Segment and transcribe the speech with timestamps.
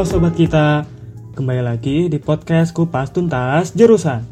[0.00, 0.88] Halo sobat kita,
[1.36, 4.24] kembali lagi di podcast Kupas Tuntas Jurusan.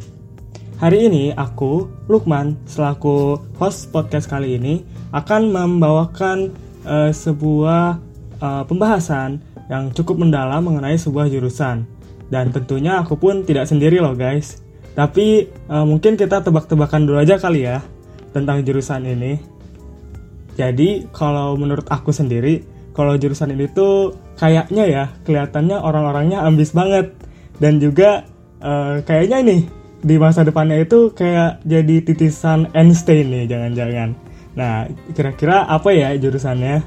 [0.80, 4.80] Hari ini aku, Lukman, selaku host podcast kali ini
[5.12, 6.56] akan membawakan
[6.88, 8.00] uh, sebuah
[8.40, 11.84] uh, pembahasan yang cukup mendalam mengenai sebuah jurusan.
[12.32, 14.64] Dan tentunya aku pun tidak sendiri loh guys.
[14.96, 17.84] Tapi uh, mungkin kita tebak-tebakan dulu aja kali ya
[18.32, 19.36] tentang jurusan ini.
[20.56, 22.64] Jadi kalau menurut aku sendiri,
[22.96, 27.12] kalau jurusan ini tuh kayaknya ya kelihatannya orang-orangnya ambis banget
[27.58, 28.24] dan juga
[28.62, 29.58] uh, kayaknya ini
[29.98, 34.14] di masa depannya itu kayak jadi titisan Einstein nih jangan-jangan.
[34.54, 36.82] Nah, kira-kira apa ya jurusannya?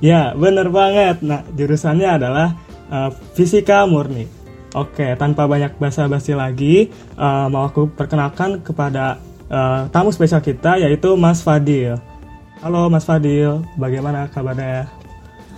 [0.00, 1.20] Ya, bener banget.
[1.20, 2.56] Nah, jurusannya adalah
[2.88, 4.28] uh, fisika murni.
[4.72, 9.18] Oke, tanpa banyak basa-basi lagi, uh, mau aku perkenalkan kepada
[9.50, 11.98] uh, tamu spesial kita yaitu Mas Fadil.
[12.60, 14.99] Halo Mas Fadil, bagaimana kabarnya?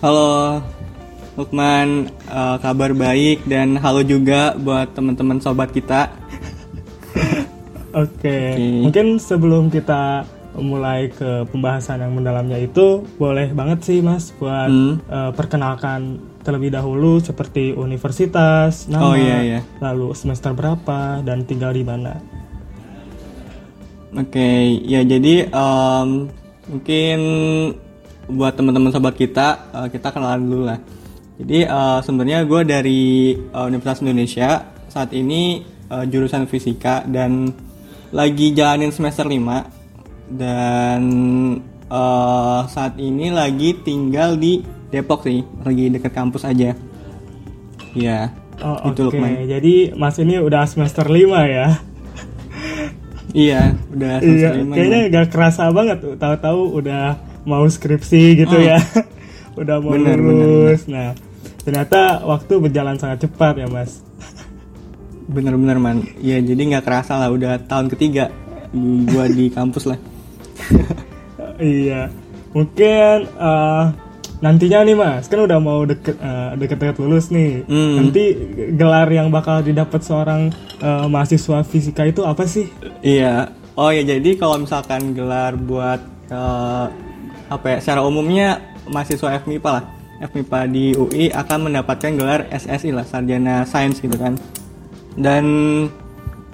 [0.03, 0.59] Halo
[1.39, 6.11] Lukman, uh, kabar baik dan halo juga buat teman-teman sobat kita.
[7.95, 8.47] Oke, okay.
[8.59, 8.83] okay.
[8.83, 10.27] mungkin sebelum kita
[10.59, 15.07] mulai ke pembahasan yang mendalamnya itu, boleh banget sih Mas buat hmm.
[15.07, 19.61] uh, perkenalkan terlebih dahulu seperti universitas, nama, oh, iya, iya.
[19.79, 22.19] lalu semester berapa dan tinggal di mana.
[24.19, 24.83] Oke, okay.
[24.83, 26.27] ya jadi um,
[26.67, 27.19] mungkin
[28.31, 30.79] buat teman-teman sobat kita uh, kita kenalan dulu lah.
[31.43, 33.03] Jadi uh, sebenarnya gue dari
[33.51, 34.51] uh, Universitas Indonesia.
[34.93, 37.51] Saat ini uh, jurusan fisika dan
[38.13, 41.03] lagi jalanin semester 5 dan
[41.89, 44.61] uh, saat ini lagi tinggal di
[44.93, 46.77] Depok sih lagi deket kampus aja.
[47.97, 49.17] Ya oh, itu oke.
[49.17, 49.49] Okay.
[49.49, 51.17] jadi mas ini udah semester 5
[51.49, 51.69] ya?
[53.33, 55.13] Iya udah semester iya, 5 kayaknya ya.
[55.17, 55.99] gak kerasa banget.
[56.21, 58.63] Tahu-tahu udah mau skripsi gitu oh.
[58.63, 58.79] ya.
[59.61, 60.33] Udah mau bener, lulus.
[60.33, 60.77] bener, bener.
[60.89, 61.11] nah
[61.63, 64.03] ternyata waktu berjalan sangat cepat ya mas.
[65.29, 66.03] Bener-bener man.
[66.19, 68.33] Ya jadi nggak kerasa lah udah tahun ketiga
[69.13, 69.99] gua di kampus lah.
[71.63, 72.11] Iya.
[72.53, 73.95] Mungkin uh,
[74.43, 75.31] nantinya nih mas.
[75.31, 77.63] Kan udah mau deket uh, deket-deket lulus nih.
[77.69, 78.03] Hmm.
[78.03, 78.35] nanti
[78.75, 80.51] gelar yang bakal didapat seorang
[80.83, 82.67] uh, mahasiswa fisika itu apa sih?
[83.05, 83.55] Iya.
[83.79, 87.12] Oh ya jadi kalau misalkan gelar buat uh,
[87.49, 89.85] apa ya secara umumnya mahasiswa FMIPA lah.
[90.23, 94.39] FMIPA di UI akan mendapatkan gelar SSI lah sarjana sains gitu kan.
[95.19, 95.45] Dan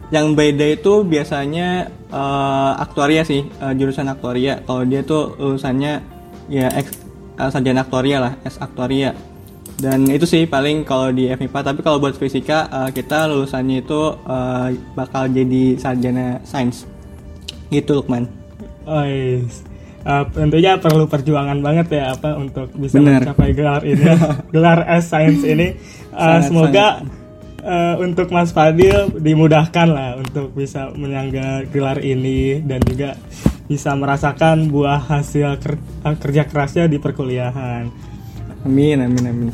[0.09, 4.65] yang beda itu biasanya uh, aktuaria sih uh, jurusan aktuaria.
[4.65, 6.01] Kalau dia tuh lulusannya
[6.49, 6.97] ya ex,
[7.37, 9.13] uh, sarjana aktuaria lah S aktuaria.
[9.79, 14.17] Dan itu sih paling kalau di FMIPA tapi kalau buat fisika uh, kita lulusannya itu
[14.27, 16.89] uh, bakal jadi sarjana sains.
[17.69, 18.25] Gitu Lukman.
[18.89, 19.68] Yes
[20.05, 23.25] uh, tentunya perlu perjuangan banget ya apa untuk bisa Bener.
[23.25, 24.05] mencapai gelar ini
[24.55, 25.75] gelar S Science ini
[26.15, 27.03] uh, semoga
[27.65, 33.19] uh, untuk Mas Fadil dimudahkan lah untuk bisa menyangga gelar ini dan juga
[33.69, 35.77] bisa merasakan buah hasil ker
[36.25, 37.85] kerja kerasnya di perkuliahan.
[38.65, 39.49] Amin amin amin.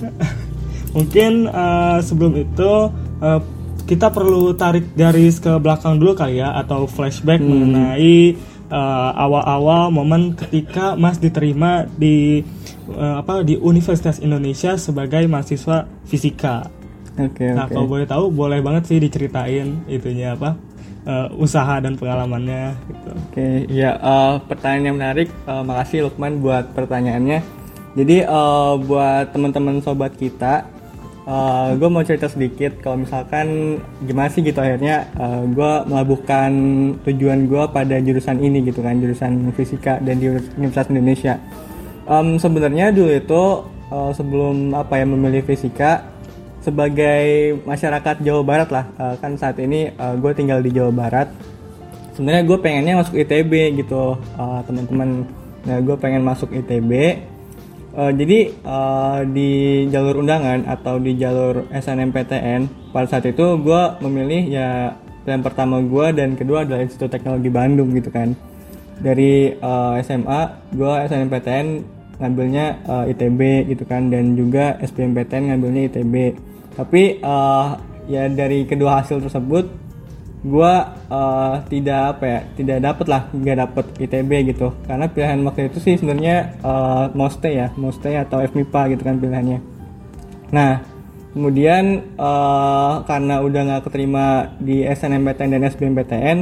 [0.96, 2.72] Mungkin uh, sebelum itu
[3.18, 3.40] uh,
[3.84, 7.50] kita perlu tarik garis ke belakang dulu kali ya atau flashback hmm.
[7.50, 8.38] mengenai
[8.74, 12.42] eh, awal-awal momen ketika Mas diterima di
[12.90, 16.66] uh, apa di Universitas Indonesia sebagai mahasiswa fisika.
[17.14, 17.46] Oke.
[17.46, 17.78] Okay, nah okay.
[17.78, 20.58] kalau boleh tahu boleh banget sih diceritain itunya apa
[21.06, 22.74] uh, usaha dan pengalamannya.
[22.90, 23.10] Gitu.
[23.14, 25.28] Oke, okay, ya uh, pertanyaan yang menarik.
[25.46, 27.40] Uh, makasih Lukman buat pertanyaannya.
[27.94, 30.66] Jadi uh, buat teman-teman sobat kita
[31.26, 32.78] uh, eh, gue mau cerita sedikit.
[32.80, 36.50] Kalau misalkan gimana sih gitu akhirnya uh, eh, gue melabuhkan
[37.04, 41.34] tujuan gue pada jurusan ini gitu kan jurusan fisika dan di Universitas Indonesia.
[42.04, 43.42] Um, sebenarnya dulu itu
[43.88, 46.04] uh, sebelum apa ya memilih fisika
[46.60, 48.84] sebagai masyarakat Jawa Barat lah.
[49.00, 51.28] Uh, kan saat ini uh, gue tinggal di Jawa Barat.
[52.14, 55.26] Sebenarnya gue pengennya masuk ITB gitu uh, teman-teman.
[55.64, 56.92] Nah gue pengen masuk ITB
[57.94, 64.50] Uh, jadi uh, di jalur undangan atau di jalur SNMPTN pada saat itu gue memilih
[64.50, 68.34] ya pilihan pertama gue dan kedua adalah Institut Teknologi Bandung gitu kan.
[68.98, 71.66] Dari uh, SMA gue SNMPTN
[72.18, 76.14] ngambilnya uh, ITB gitu kan dan juga SBMPTN ngambilnya ITB
[76.74, 77.78] tapi uh,
[78.10, 79.83] ya dari kedua hasil tersebut
[80.44, 80.74] gue
[81.08, 84.76] uh, tidak apa ya tidak dapet lah nggak dapet ITB gitu.
[84.84, 89.02] Karena pilihan waktu itu sih sebenarnya uh, mau stay ya mau stay atau FMIPA gitu
[89.08, 89.58] kan pilihannya.
[90.52, 90.84] Nah
[91.32, 96.36] kemudian uh, karena udah nggak keterima di SNMPTN dan SBMPTN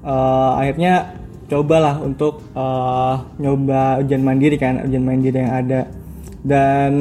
[0.00, 1.20] uh, akhirnya
[1.52, 5.80] cobalah untuk uh, nyoba ujian mandiri kan ujian mandiri yang ada.
[6.42, 6.92] Dan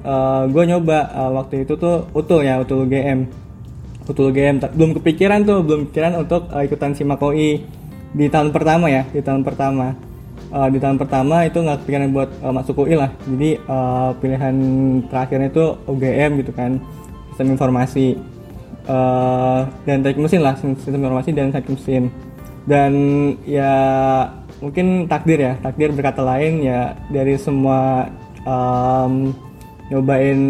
[0.00, 3.47] uh, gue nyoba uh, waktu itu tuh utul ya utul GM
[4.08, 7.60] utul GM belum kepikiran tuh belum kepikiran untuk uh, ikutan simakoi
[8.16, 9.92] di tahun pertama ya di tahun pertama.
[10.48, 13.12] Uh, di tahun pertama itu nggak kepikiran buat uh, masuk UI lah.
[13.28, 14.56] Jadi uh, pilihan
[15.12, 16.80] terakhirnya itu UGM gitu kan
[17.32, 18.16] sistem informasi.
[18.88, 22.08] Uh, dan teknik mesin lah sistem informasi dan teknik mesin.
[22.64, 22.92] Dan
[23.44, 23.76] ya
[24.64, 28.08] mungkin takdir ya takdir berkata lain ya dari semua
[28.48, 29.36] um,
[29.92, 30.40] nyobain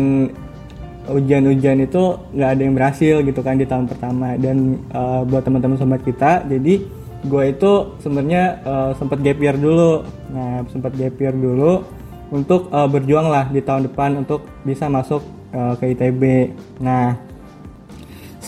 [1.10, 2.02] ujian-ujian itu
[2.36, 4.36] nggak ada yang berhasil gitu kan di tahun pertama.
[4.36, 6.80] Dan uh, buat teman-teman sobat kita jadi
[7.18, 10.04] gue itu sebenarnya uh, sempat gap year dulu.
[10.30, 11.82] Nah sempat gap year dulu
[12.28, 15.24] untuk uh, berjuang lah di tahun depan untuk bisa masuk
[15.56, 17.16] uh, ke ITB nah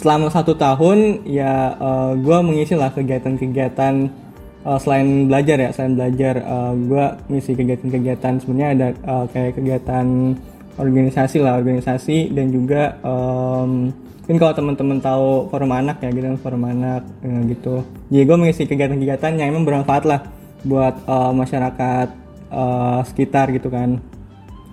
[0.00, 4.08] selama satu tahun ya uh, gue mengisi lah kegiatan-kegiatan
[4.64, 8.40] uh, selain belajar ya selain belajar uh, gue ngisi kegiatan-kegiatan.
[8.40, 10.06] Sebenarnya ada uh, kayak kegiatan
[10.78, 13.90] organisasi lah organisasi dan juga um,
[14.30, 17.82] mungkin kalau teman-teman tahu forum anak ya gitu forum anak ya, gitu.
[18.14, 20.20] Jadi gue mengisi kegiatan-kegiatan yang emang bermanfaat lah
[20.62, 22.08] buat uh, masyarakat
[22.52, 23.98] uh, sekitar gitu kan.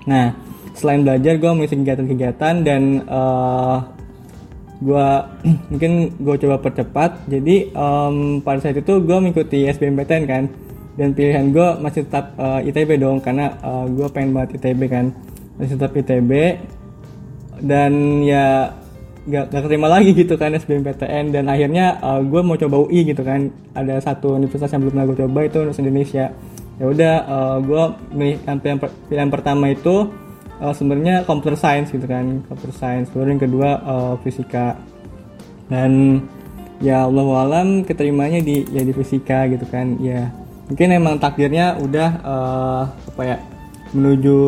[0.06, 0.38] Nah
[0.78, 3.82] selain belajar gue mengisi kegiatan-kegiatan dan uh,
[4.78, 5.08] gue
[5.74, 7.26] mungkin gue coba percepat.
[7.26, 10.44] Jadi um, pada saat itu gue mengikuti SBMPTN kan
[10.98, 15.14] dan pilihan gue masih tetap uh, ITB dong karena uh, gue pengen banget ITB kan
[15.58, 16.62] tetap ITB
[17.66, 18.78] dan ya
[19.28, 23.22] gak, gak terima lagi gitu kan SBMPTN dan akhirnya uh, gue mau coba UI gitu
[23.22, 23.52] kan.
[23.76, 26.26] Ada satu universitas yang belum pernah gue coba itu Universitas Indonesia.
[26.78, 27.84] Ya udah uh, gue
[28.14, 28.58] pilihan,
[29.10, 30.08] pilihan pertama itu
[30.62, 32.46] uh, sebenarnya computer science gitu kan.
[32.48, 33.12] Computer science.
[33.12, 34.80] Baru yang kedua uh, fisika.
[35.68, 36.24] Dan
[36.80, 40.00] ya Allah alam keterimanya di ya di fisika gitu kan.
[40.00, 40.32] Ya
[40.72, 43.38] mungkin emang takdirnya udah uh, apa ya
[43.92, 44.40] menuju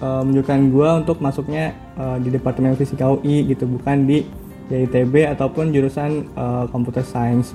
[0.00, 4.24] uh, menunjukkan gue untuk masuknya uh, di departemen fisika UI gitu bukan di
[4.70, 7.54] ITB ataupun jurusan uh, computer science.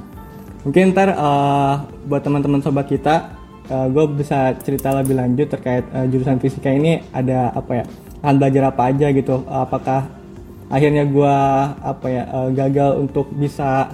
[0.68, 3.38] Mungkin ntar uh, buat teman-teman sobat kita
[3.70, 7.86] uh, gue bisa cerita lebih lanjut terkait uh, jurusan fisika ini ada apa ya
[8.26, 10.10] akan belajar apa aja gitu apakah
[10.74, 11.36] akhirnya gue
[11.86, 13.94] apa ya uh, gagal untuk bisa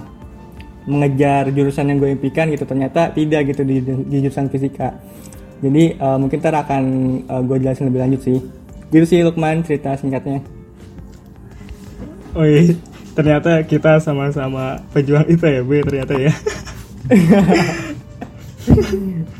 [0.88, 4.98] mengejar jurusan yang gue impikan gitu ternyata tidak gitu di, di jurusan fisika
[5.62, 6.84] jadi uh, mungkin ntar akan
[7.30, 8.38] uh, gue jelasin lebih lanjut sih.
[8.90, 10.42] Gitu sih Lukman cerita singkatnya.
[12.34, 12.74] Oh iya.
[13.14, 16.34] Ternyata kita sama-sama pejuang itu ya bu ternyata ya.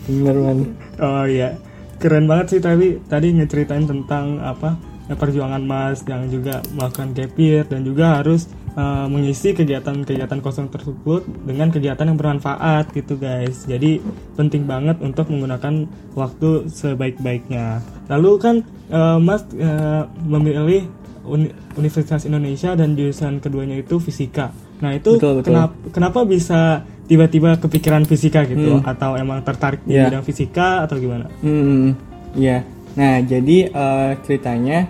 [0.07, 0.59] Bener man.
[1.03, 1.59] Oh iya.
[1.99, 4.79] Keren banget sih tapi tadi ngeceritain tentang apa
[5.17, 11.73] perjuangan mas yang juga melakukan year dan juga harus uh, mengisi kegiatan-kegiatan kosong tersebut dengan
[11.73, 13.99] kegiatan yang bermanfaat gitu guys jadi
[14.37, 18.57] penting banget untuk menggunakan waktu sebaik-baiknya lalu kan
[18.93, 20.89] uh, mas uh, memilih
[21.23, 24.51] Uni Universitas Indonesia dan jurusan keduanya itu fisika
[24.83, 25.55] nah itu betul, betul.
[25.55, 26.83] kenapa kenapa bisa
[27.13, 28.89] tiba-tiba kepikiran fisika gitu hmm.
[28.89, 30.09] atau emang tertarik di yeah.
[30.09, 31.29] bidang fisika atau gimana?
[31.43, 31.93] Hmm,
[32.33, 32.41] ya.
[32.41, 32.61] Yeah.
[32.93, 34.89] Nah, jadi uh, ceritanya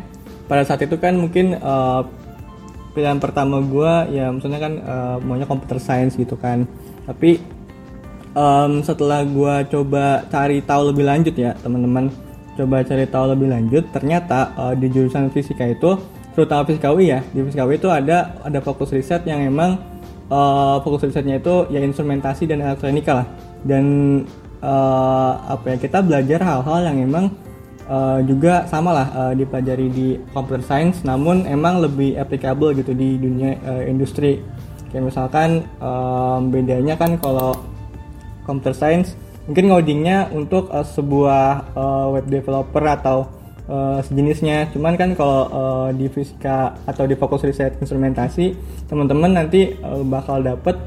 [0.52, 2.04] pada saat itu kan mungkin uh,
[2.92, 6.68] pilihan pertama gue ya maksudnya kan uh, maunya computer science gitu kan.
[7.08, 7.40] Tapi
[8.36, 12.12] um, setelah gue coba cari tahu lebih lanjut ya teman-teman,
[12.60, 15.96] coba cari tahu lebih lanjut, ternyata uh, di jurusan fisika itu
[16.36, 19.80] terutama fisika UI ya di fisika UI itu ada ada fokus riset yang emang
[20.32, 23.26] uh, fokus risetnya itu ya instrumentasi dan elektronika lah
[23.64, 23.84] dan
[24.64, 27.24] uh, apa ya kita belajar hal-hal yang emang
[27.92, 33.20] uh, juga sama lah uh, dipelajari di computer science namun emang lebih applicable gitu di
[33.20, 34.40] dunia uh, industri
[34.88, 37.52] kayak misalkan um, bedanya kan kalau
[38.48, 39.12] computer science
[39.44, 43.28] mungkin ngodingnya untuk uh, sebuah uh, web developer atau
[43.66, 44.70] uh, sejenisnya.
[44.70, 48.54] Cuman kan kalau uh, di fisika atau di fokus riset instrumentasi,
[48.86, 50.78] teman-teman nanti uh, bakal dapet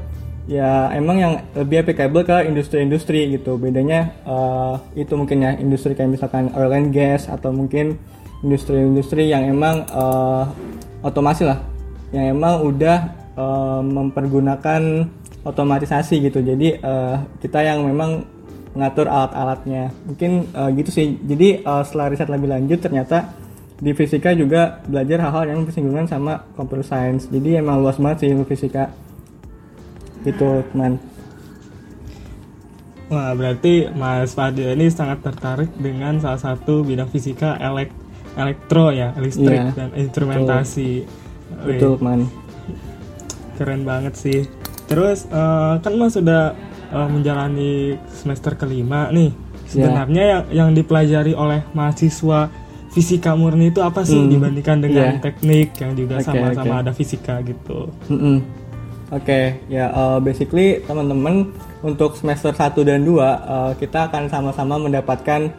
[0.46, 3.58] ya emang yang lebih applicable ke industri-industri gitu.
[3.58, 7.98] Bedanya uh, itu mungkin ya industri kayak misalkan oil and gas atau mungkin
[8.46, 10.46] industri-industri yang emang uh,
[11.02, 11.58] otomasi lah,
[12.14, 12.98] yang emang udah
[13.34, 15.10] uh, mempergunakan
[15.42, 16.42] otomatisasi gitu.
[16.42, 18.26] Jadi uh, kita yang memang
[18.74, 19.90] mengatur alat-alatnya.
[20.06, 21.18] Mungkin uh, gitu sih.
[21.22, 23.34] Jadi uh, setelah riset lebih lanjut ternyata
[23.76, 27.28] di fisika juga belajar hal-hal yang bersinggungan sama computer science.
[27.28, 29.05] Jadi emang luas banget sih ilmu fisika
[30.26, 30.98] itu teman
[33.06, 37.94] Wah berarti Mas Fadil ini sangat tertarik dengan salah satu bidang fisika elek
[38.34, 41.06] elektro ya listrik yeah, dan instrumentasi
[41.62, 42.20] betul, betul man
[43.54, 44.40] keren banget sih
[44.90, 46.58] terus uh, kan Mas sudah
[46.90, 49.70] uh, menjalani semester kelima nih ya.
[49.70, 50.32] sebenarnya yeah.
[50.34, 52.50] yang yang dipelajari oleh mahasiswa
[52.90, 55.20] fisika murni itu apa sih Hmm, dibandingkan dengan iya.
[55.20, 56.82] teknik yang juga sama-sama oke.
[56.88, 57.92] ada fisika gitu.
[58.08, 58.40] Mm-mm.
[59.06, 61.54] Oke, ya uh, basically teman-teman
[61.86, 65.54] untuk semester 1 dan 2 uh, kita akan sama-sama mendapatkan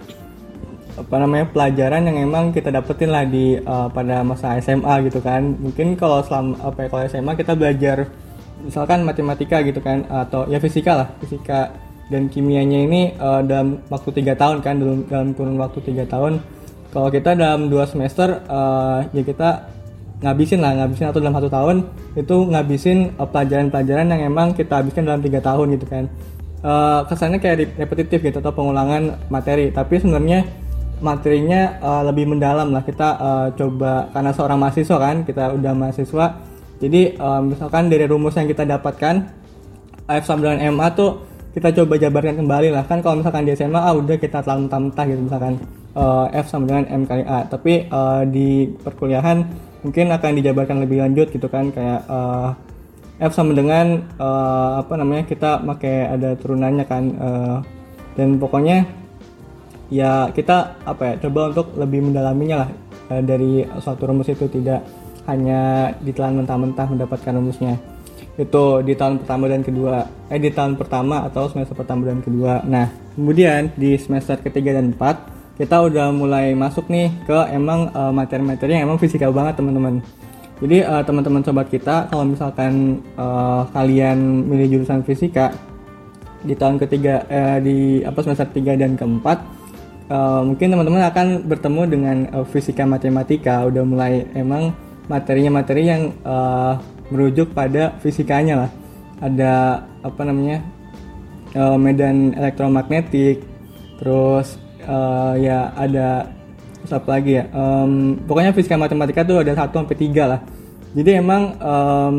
[0.98, 5.56] apa namanya pelajaran yang emang kita dapetin lah di uh, pada masa SMA gitu kan.
[5.64, 7.98] Mungkin kalau selama apa ya, kalau SMA kita belajar
[8.68, 11.72] misalkan matematika gitu kan atau ya fisika lah, fisika
[12.12, 16.44] dan kimianya ini uh, dalam waktu tiga tahun kan dalam dalam kurun waktu tiga tahun.
[16.92, 19.77] Kalau kita dalam dua semester uh, ya kita
[20.18, 21.76] ngabisin lah ngabisin atau dalam satu tahun
[22.18, 26.06] itu ngabisin uh, pelajaran-pelajaran yang emang kita habiskan dalam tiga tahun gitu kan.
[26.58, 30.42] Eh, kesannya kayak rep- repetitif gitu atau pengulangan materi tapi sebenarnya
[30.98, 32.82] materinya uh, lebih mendalam lah.
[32.82, 36.26] Kita uh, coba karena seorang mahasiswa kan kita udah mahasiswa
[36.82, 39.16] jadi uh, misalkan dari rumus yang kita dapatkan
[40.08, 42.86] F sama dengan MA tuh kita coba jabarkan kembali lah.
[42.86, 45.54] Kan kalau misalkan di SMA ah udah kita telan mentah-mentah gitu misalkan
[45.98, 47.50] eh, F sama dengan M kali A.
[47.50, 49.38] Tapi eh, di perkuliahan
[49.88, 52.50] mungkin akan dijabarkan lebih lanjut gitu kan kayak eh,
[53.24, 57.58] F sama dengan eh, apa namanya kita pakai ada turunannya kan eh,
[58.20, 58.84] dan pokoknya
[59.88, 62.70] ya kita apa ya coba untuk lebih mendalaminya lah
[63.16, 64.84] eh, dari suatu rumus itu tidak
[65.28, 67.76] hanya ditelan mentah-mentah mendapatkan rumusnya.
[68.38, 72.64] Itu di tahun pertama dan kedua eh di tahun pertama atau semester pertama dan kedua.
[72.64, 78.14] Nah kemudian di semester ketiga dan empat kita udah mulai masuk nih ke emang eh,
[78.14, 80.06] materi-materi yang emang fisika banget teman-teman.
[80.62, 85.50] Jadi eh, teman-teman sobat kita kalau misalkan eh, kalian milih jurusan fisika
[86.46, 89.38] di tahun ketiga eh, di apa semester 3 dan keempat
[90.14, 93.66] eh, mungkin teman-teman akan bertemu dengan eh, fisika matematika.
[93.66, 94.78] Udah mulai emang
[95.10, 96.74] materinya materi yang eh,
[97.10, 98.72] merujuk pada fisikanya lah.
[99.26, 100.62] Ada apa namanya
[101.58, 103.42] eh, medan elektromagnetik
[103.98, 106.32] terus eh, ya ada
[106.88, 107.44] apa lagi ya?
[107.52, 110.40] Em, pokoknya fisika matematika tuh ada 1 sampai 3 lah.
[110.96, 112.18] Jadi emang em,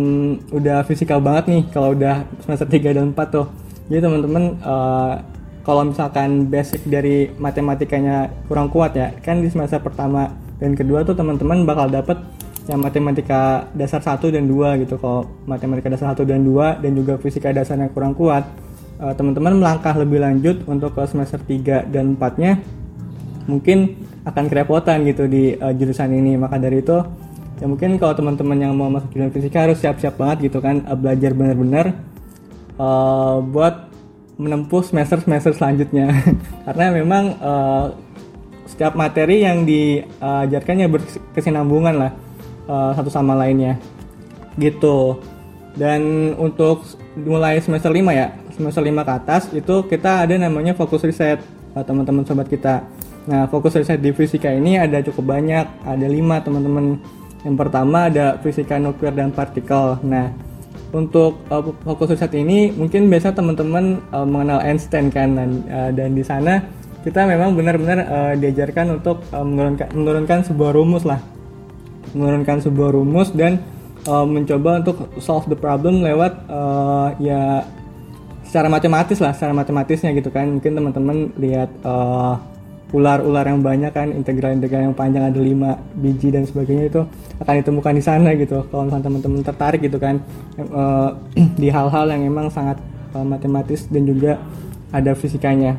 [0.52, 3.46] udah fisikal banget nih kalau udah semester 3 dan 4 tuh.
[3.88, 5.14] Jadi teman-teman eh,
[5.64, 11.12] kalau misalkan basic dari matematikanya kurang kuat ya kan di semester pertama dan kedua tuh
[11.12, 12.16] teman-teman bakal dapet
[12.68, 15.00] yang matematika dasar 1 dan 2 gitu.
[15.00, 18.67] Kalau matematika dasar 1 dan 2 dan juga fisika dasarnya kurang kuat
[18.98, 22.58] eh, teman-teman melangkah lebih lanjut untuk ke semester 3 dan 4 nya
[23.48, 23.96] mungkin
[24.28, 26.36] akan kerepotan gitu di eh, jurusan ini.
[26.36, 26.98] Maka dari itu
[27.58, 30.98] ya mungkin kalau teman-teman yang mau masuk jurusan fisika harus siap-siap banget gitu kan eh,
[30.98, 31.86] belajar benar-benar
[32.78, 33.74] eh, buat
[34.38, 36.12] menempuh semester-semester selanjutnya.
[36.68, 37.86] Karena memang eh,
[38.68, 42.12] setiap materi yang diajarkannya berkesinambungan lah
[42.68, 43.80] eh, satu sama lainnya
[44.60, 45.18] gitu.
[45.78, 46.82] Dan untuk
[47.14, 51.38] mulai semester 5 ya semester 5 ke atas itu kita ada namanya fokus riset
[51.78, 52.82] eh, teman-teman sobat kita.
[53.30, 56.98] Nah fokus riset di fisika ini ada cukup banyak ada lima teman-teman.
[57.46, 60.02] Yang pertama ada fisika nuklir dan partikel.
[60.02, 60.34] Nah
[60.90, 66.18] untuk eh, fokus riset ini mungkin biasa teman-teman eh, mengenal Einstein kan dan, eh, dan
[66.18, 66.58] di sana
[67.06, 71.22] kita memang benar-benar eh, diajarkan untuk eh, menurunkan menurunkan sebuah rumus lah.
[72.10, 73.62] Menurunkan sebuah rumus dan
[74.08, 77.68] uh, mencoba untuk solve the problem lewat uh, ya
[78.48, 80.48] secara matematis lah, secara matematisnya gitu kan.
[80.48, 82.40] Mungkin teman-teman lihat uh,
[82.90, 87.00] ular-ular yang banyak kan, integral-integral yang panjang ada 5 biji dan sebagainya itu
[87.38, 88.64] akan ditemukan di sana gitu.
[88.72, 90.24] Kalau misalnya teman-teman tertarik gitu kan
[90.58, 91.12] uh,
[91.62, 92.80] di hal-hal yang memang sangat
[93.12, 94.40] uh, matematis dan juga
[94.90, 95.76] ada fisikanya.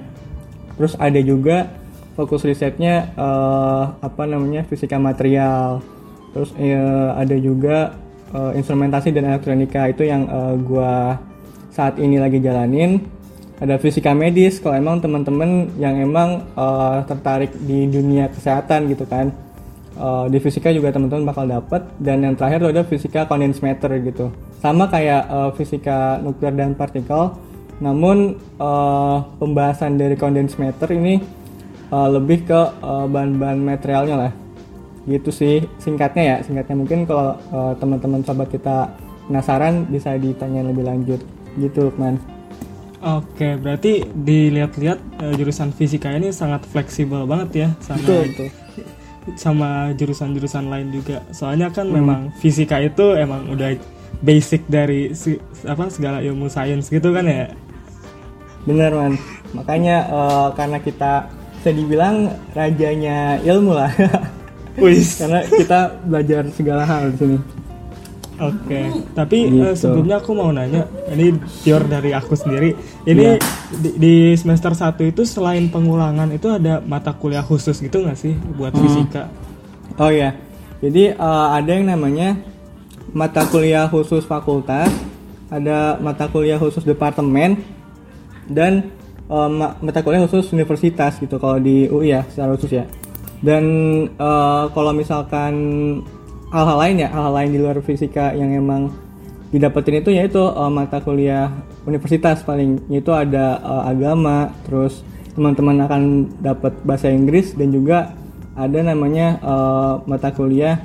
[0.78, 1.80] Terus ada juga
[2.20, 5.80] fokus risetnya eh, apa namanya fisika material.
[6.36, 7.96] Terus eh, ada juga
[8.36, 11.16] eh, instrumentasi dan elektronika itu yang eh, gua
[11.74, 13.02] saat ini lagi jalanin.
[13.60, 19.36] Ada fisika medis kalau emang teman-teman yang emang eh, tertarik di dunia kesehatan gitu kan.
[20.00, 23.92] Eh, di fisika juga teman-teman bakal dapat dan yang terakhir tuh ada fisika condensed matter
[24.00, 24.32] gitu.
[24.64, 27.36] Sama kayak eh, fisika nuklir dan partikel
[27.84, 31.20] namun eh, pembahasan dari condensed matter ini
[31.92, 34.32] eh, lebih ke eh, bahan-bahan materialnya lah.
[35.04, 36.36] Gitu sih singkatnya ya.
[36.48, 38.88] Singkatnya mungkin kalau eh, teman-teman sobat kita
[39.28, 41.20] penasaran bisa ditanya lebih lanjut.
[41.58, 42.20] Gitu Lukman.
[43.00, 48.48] Oke, berarti dilihat-lihat eh, jurusan fisika ini sangat fleksibel banget ya sama betul.
[49.40, 51.24] sama jurusan-jurusan lain juga.
[51.32, 53.80] Soalnya kan memang fisika itu emang udah
[54.20, 57.48] basic dari si- apa segala ilmu sains gitu kan ya.
[58.68, 59.16] Bener man.
[59.56, 61.14] Makanya eh, karena kita
[61.60, 63.92] bisa dibilang rajanya ilmu lah.
[65.20, 67.38] Karena kita belajar segala hal di sini.
[68.40, 68.82] Oke,
[69.12, 69.76] tapi eh, Gitu.
[69.78, 72.72] sebelumnya aku mau nanya, ini pure dari aku sendiri.
[73.04, 73.38] Ini Iya.
[73.76, 78.34] di, di semester 1 itu selain pengulangan itu ada mata kuliah khusus gitu nggak sih
[78.56, 78.82] buat Hmm.
[78.82, 79.28] fisika?
[79.96, 80.32] Oh ya,
[80.80, 82.40] jadi eh, ada yang namanya
[83.12, 84.88] mata kuliah khusus fakultas,
[85.48, 87.60] ada mata kuliah khusus departemen,
[88.46, 88.88] dan
[89.28, 92.86] ma- mata kuliah khusus universitas gitu kalau di UI ya secara khusus ya.
[93.40, 93.64] Dan
[94.10, 95.54] eh, kalau misalkan
[96.50, 98.90] hal-hal lain ya, hal-hal lain di luar fisika yang emang
[99.50, 101.50] didapetin itu yaitu eh, mata kuliah
[101.86, 105.02] universitas paling yaitu ada eh, agama, terus
[105.34, 106.02] teman-teman akan
[106.42, 108.14] dapat bahasa Inggris dan juga
[108.58, 110.82] ada namanya eh, mata kuliah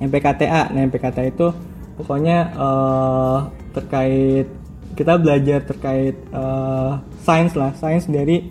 [0.00, 0.72] MPKTA.
[0.72, 1.52] Nah, MPKTA itu
[1.96, 3.38] pokoknya eh,
[3.76, 4.48] terkait
[4.96, 8.48] kita belajar terkait eh, sains lah, sains dari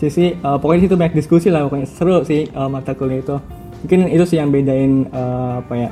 [0.00, 3.36] sisi eh, pokoknya di situ banyak diskusi lah, pokoknya seru sih eh, mata kuliah itu.
[3.82, 5.90] Mungkin itu sih yang bedain eh, apa ya?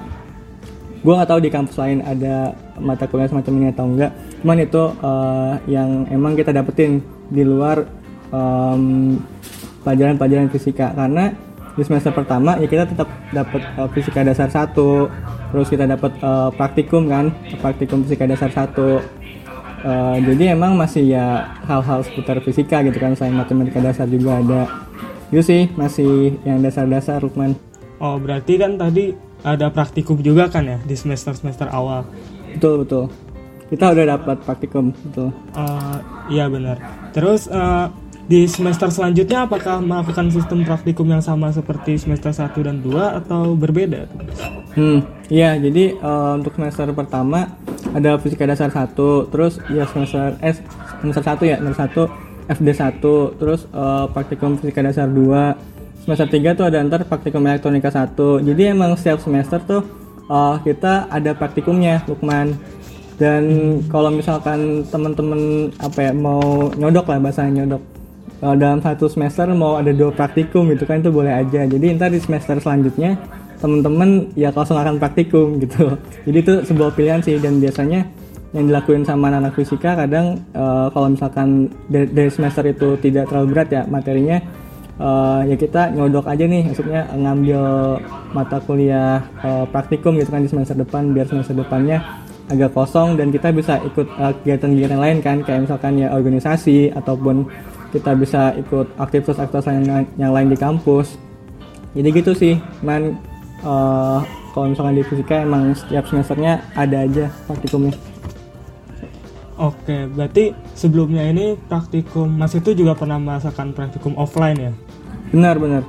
[1.01, 4.13] Gue nggak tahu di kampus lain ada mata kuliah semacam ini atau enggak.
[4.43, 7.87] Cuman itu eh, yang emang kita dapetin di luar
[8.35, 9.17] em,
[9.87, 11.31] pelajaran-pelajaran fisika karena
[11.79, 15.07] di semester pertama ya kita tetap dapat eh, fisika dasar satu
[15.55, 17.31] terus kita dapat eh, praktikum kan
[17.63, 18.99] praktikum fisika dasar satu
[19.81, 24.69] Eh, jadi emang masih ya hal-hal seputar fisika gitu kan selain matematika dasar juga ada
[25.33, 27.57] itu sih masih yang dasar-dasar Lukman
[28.01, 29.13] Oh berarti kan tadi
[29.45, 32.05] ada praktikum juga kan ya di semester semester awal?
[32.51, 33.05] betul betul
[33.71, 35.99] kita udah dapat praktikum betul Eh,
[36.35, 36.77] iya benar.
[37.15, 37.87] Terus eh,
[38.27, 43.55] di semester selanjutnya apakah melakukan sistem praktikum yang sama seperti semester 1 dan 2 atau
[43.55, 44.11] berbeda?
[44.75, 45.55] Hmm, iya.
[45.59, 47.47] Jadi eh, untuk semester pertama
[47.95, 48.95] ada fisika dasar 1,
[49.31, 50.55] terus ya semester eh
[51.03, 52.07] semester 1 ya, semester
[52.51, 55.79] 1 FD 1, terus eh, praktikum fisika dasar 2.
[56.11, 58.19] Semester 3 tuh ada ntar praktikum elektronika 1.
[58.43, 59.87] Jadi emang setiap semester tuh
[60.27, 62.59] eh, kita ada praktikumnya, Lukman.
[63.15, 68.01] Dan kalau misalkan teman-teman apa ya mau nyodok lah bahasanya nyodok
[68.41, 72.09] kalau dalam satu semester mau ada dua praktikum gitu kan itu boleh aja jadi ntar
[72.09, 73.21] di semester selanjutnya
[73.61, 78.09] temen-temen ya langsung akan praktikum gitu jadi itu sebuah pilihan sih dan biasanya
[78.57, 83.69] yang dilakuin sama anak fisika kadang eh, kalau misalkan dari semester itu tidak terlalu berat
[83.69, 84.41] ya materinya
[85.01, 87.63] eh, ya kita nyodok aja nih maksudnya ngambil
[88.37, 92.05] mata kuliah eh, praktikum gitu kan di semester depan biar semester depannya
[92.51, 97.49] agak kosong dan kita bisa ikut eh, kegiatan-kegiatan lain kan kayak misalkan ya organisasi ataupun
[97.91, 101.19] kita bisa ikut aktivitas-aktivitas yang, yang lain di kampus.
[101.97, 103.17] Jadi gitu sih man.
[103.61, 107.95] Eh, kalau misalkan di fisika emang setiap semesternya ada aja praktikumnya.
[109.61, 114.73] Oke, berarti sebelumnya ini praktikum Mas itu juga pernah merasakan praktikum offline ya?
[115.31, 115.83] Benar benar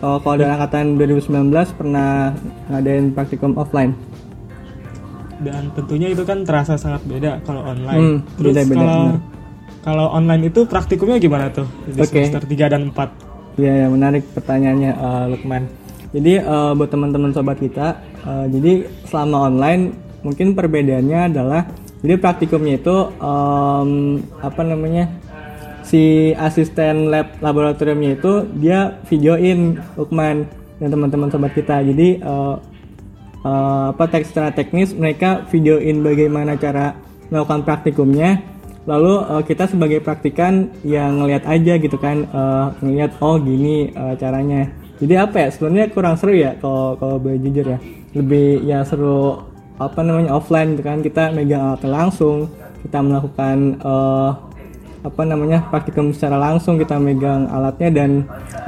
[0.00, 2.32] Eh, kalau dari angkatan 2019 pernah
[2.72, 3.92] ngadain praktikum offline
[5.44, 7.96] Dan tentunya itu kan terasa sangat beda kalau online.
[8.00, 9.20] Hmm, Terus beda-beda, kalau benar.
[9.80, 12.28] kalau online itu praktikumnya gimana tuh di Oke.
[12.28, 13.56] semester 3 dan 4?
[13.60, 15.64] Iya, ya, menarik pertanyaannya eh, Lukman.
[16.12, 18.72] Jadi eh, buat teman-teman sobat kita, eh, jadi
[19.08, 19.82] selama online
[20.20, 21.68] mungkin perbedaannya adalah
[22.00, 23.90] jadi praktikumnya itu em,
[24.40, 25.08] apa namanya
[25.90, 30.46] si asisten lab laboratoriumnya itu dia videoin Lukman
[30.78, 31.82] dan teman-teman sobat kita.
[31.82, 32.56] Jadi eh,
[33.42, 36.94] eh, apa teks secara teknis mereka videoin bagaimana cara
[37.28, 38.38] melakukan praktikumnya.
[38.86, 44.14] Lalu eh, kita sebagai praktikan yang ngelihat aja gitu kan eh, ngelihat oh gini eh,
[44.14, 44.70] caranya.
[45.02, 47.78] Jadi apa ya sebenarnya kurang seru ya kalau kalau boleh jujur ya.
[48.14, 49.42] Lebih ya seru
[49.80, 51.02] apa namanya offline gitu kan.
[51.02, 52.46] Kita megang alat langsung
[52.86, 54.30] kita melakukan eh,
[55.00, 58.10] apa namanya praktikum secara langsung kita megang alatnya dan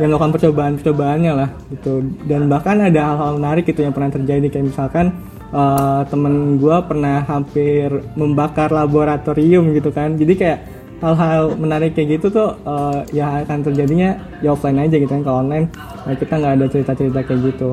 [0.01, 2.01] yang melakukan percobaan percobaannya lah gitu.
[2.25, 5.13] Dan bahkan ada hal-hal menarik gitu yang pernah terjadi kayak misalkan
[5.53, 10.17] eh, temen gue pernah hampir membakar laboratorium gitu kan.
[10.17, 10.59] Jadi kayak
[11.03, 15.43] hal-hal menarik kayak gitu tuh eh, ya akan terjadinya ya offline aja gitu kan kalau
[15.43, 15.67] online
[16.03, 17.71] nah kita nggak ada cerita-cerita kayak gitu.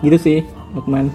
[0.00, 0.38] Gitu sih
[0.72, 1.12] Lukman.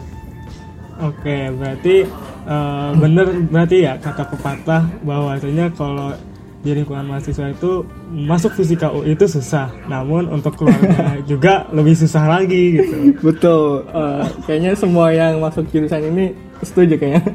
[1.02, 2.06] Oke, berarti
[2.46, 6.14] eh, bener berarti ya kata pepatah bahwasanya kalau
[6.62, 12.30] di lingkungan mahasiswa itu masuk fisika UI itu susah, namun untuk keluarnya juga lebih susah
[12.30, 13.18] lagi gitu.
[13.20, 17.26] betul Eh, kayaknya semua yang masuk jurusan ini setuju kayaknya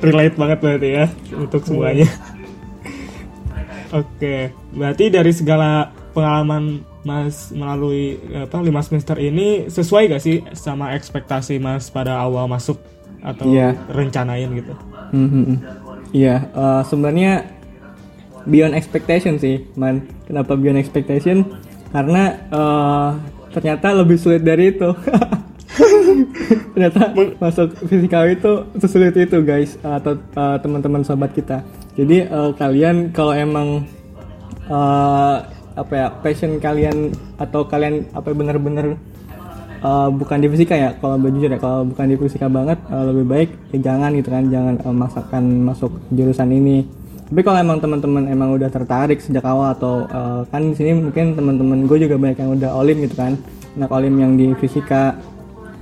[0.00, 2.08] Relate banget berarti ya untuk semuanya.
[3.90, 10.94] Oke, berarti dari segala pengalaman Mas melalui apa lima semester ini sesuai gak sih sama
[10.94, 12.78] ekspektasi Mas pada awal masuk
[13.20, 13.76] atau Iya.
[13.90, 14.72] rencanain gitu?
[15.12, 15.58] Mhm.
[16.10, 17.46] Iya, eh, sebenarnya
[18.46, 20.06] beyond expectation sih, man.
[20.26, 21.46] Kenapa beyond expectation?
[21.94, 23.10] Karena eh,
[23.54, 24.90] ternyata lebih sulit dari itu.
[26.74, 31.62] ternyata masuk fisika itu sesulit itu, guys, atau eh, teman-teman sobat kita.
[31.98, 33.84] Jadi uh, kalian kalau emang
[34.70, 35.36] uh,
[35.74, 38.96] apa ya passion kalian atau kalian apa bener-bener
[39.84, 43.24] uh, bukan di fisika ya kalau jujur ya kalau bukan di fisika banget uh, lebih
[43.26, 46.86] baik ya jangan gitu kan jangan uh, maksakan masuk jurusan ini.
[47.30, 51.38] Tapi kalau emang teman-teman emang udah tertarik sejak awal atau uh, kan di sini mungkin
[51.38, 53.38] teman-teman gue juga banyak yang udah olim gitu kan
[53.78, 55.14] anak olim yang di fisika.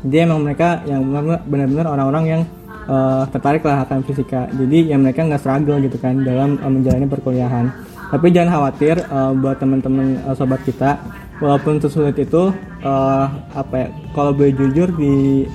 [0.05, 1.03] Jadi emang mereka yang
[1.49, 2.43] benar-benar orang-orang yang
[2.87, 4.47] uh, tertarik lah akan fisika.
[4.53, 7.67] Jadi yang mereka nggak struggle gitu kan dalam uh, menjalani perkuliahan.
[8.09, 11.01] Tapi jangan khawatir uh, buat teman-teman uh, sobat kita
[11.39, 12.51] walaupun sesulit itu
[12.83, 15.47] uh, apa ya kalau boleh jujur di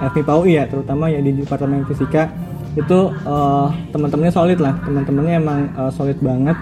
[0.00, 2.32] FMIPA UI ya terutama ya di departemen fisika
[2.78, 4.74] itu uh, teman-temannya solid lah.
[4.86, 6.54] Teman-temannya emang uh, solid banget.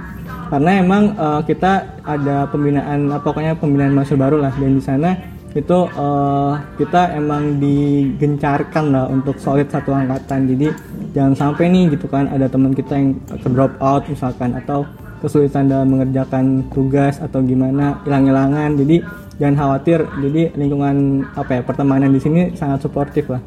[0.49, 4.53] Karena emang uh, kita ada pembinaan pokoknya pembinaan mahasiswa baru lah.
[4.57, 5.13] Dan di sana
[5.53, 10.49] itu uh, kita emang digencarkan lah untuk solid satu angkatan.
[10.49, 10.69] Jadi
[11.13, 14.89] jangan sampai nih gitu kan ada teman kita yang ke drop out misalkan atau
[15.19, 18.97] kesulitan dalam mengerjakan tugas atau gimana hilang-hilangan jadi
[19.39, 23.43] jangan khawatir jadi lingkungan apa ya pertemanan di sini sangat suportif lah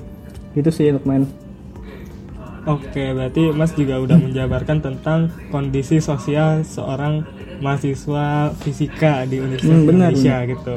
[0.55, 1.27] itu sih Lukman
[2.61, 7.25] Oke, berarti Mas juga udah menjabarkan tentang kondisi sosial seorang
[7.57, 10.51] mahasiswa fisika di Universitas hmm, benar, Indonesia benar.
[10.53, 10.75] gitu.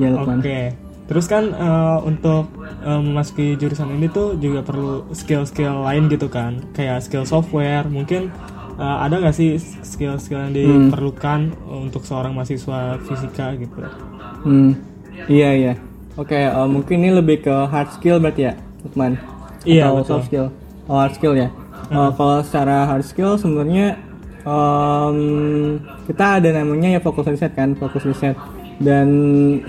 [0.00, 0.60] Ya, Oke.
[1.12, 2.48] Terus kan uh, untuk
[2.86, 7.84] uh, memasuki jurusan ini tuh juga perlu skill-skill lain gitu kan, kayak skill software.
[7.84, 8.32] Mungkin
[8.80, 10.88] uh, ada nggak sih skill-skill yang hmm.
[10.88, 11.84] diperlukan hmm.
[11.86, 13.76] untuk seorang mahasiswa fisika gitu
[14.48, 14.72] hmm
[15.28, 15.74] iya iya
[16.16, 19.20] oke okay, uh, mungkin ini lebih ke hard skill berarti ya Lukman
[19.68, 20.48] iya atau soft skill
[20.88, 21.92] oh, hard skill ya hmm.
[21.92, 24.00] uh, kalau secara hard skill sebenarnya
[24.48, 25.18] um,
[26.08, 28.34] kita ada namanya ya fokus riset kan fokus riset
[28.80, 29.08] dan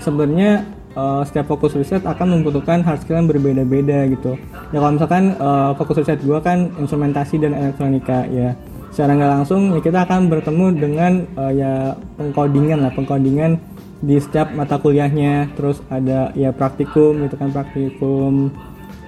[0.00, 0.64] sebenarnya
[0.96, 4.40] uh, setiap fokus riset akan membutuhkan hard skill yang berbeda-beda gitu.
[4.72, 8.56] Ya kalau misalkan uh, fokus riset gue kan instrumentasi dan elektronika ya
[8.92, 13.56] secara nggak langsung ya kita akan bertemu dengan uh, ya pengkodingan lah pengkodingan
[14.04, 15.50] di setiap mata kuliahnya.
[15.56, 18.52] Terus ada ya praktikum gitu kan praktikum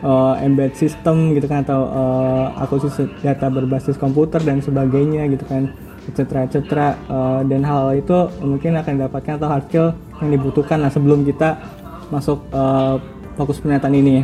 [0.01, 5.68] uh, embed system gitu kan atau uh, akuisisi data berbasis komputer dan sebagainya gitu kan
[6.05, 6.61] etc etc
[7.09, 9.88] uh, dan hal itu mungkin akan didapatkan atau hard skill
[10.20, 11.57] yang dibutuhkan lah sebelum kita
[12.12, 13.01] masuk uh,
[13.37, 14.16] fokus penelitian ini.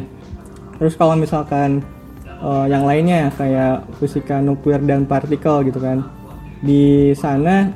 [0.81, 1.85] Terus kalau misalkan
[2.42, 6.05] uh, yang lainnya kayak fisika nuklir dan partikel gitu kan.
[6.61, 7.72] Di sana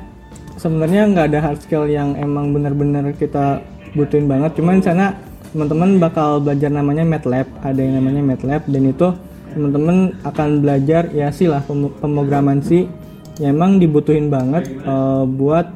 [0.59, 3.61] sebenarnya nggak ada hard skill yang emang benar-benar kita
[3.95, 4.57] butuhin banget.
[4.57, 5.15] Cuman sana
[5.55, 9.07] teman-teman bakal belajar namanya MATLAB ada yang namanya MATLAB dan itu
[9.55, 11.63] teman-teman akan belajar ya sih lah
[12.03, 12.91] pemrograman sih
[13.39, 15.71] yang emang dibutuhin banget uh, buat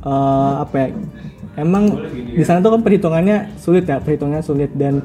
[0.00, 0.88] uh, apa ya
[1.56, 1.98] emang
[2.36, 4.70] di sana tuh kan perhitungannya sulit ya perhitungannya sulit.
[4.76, 5.02] Dan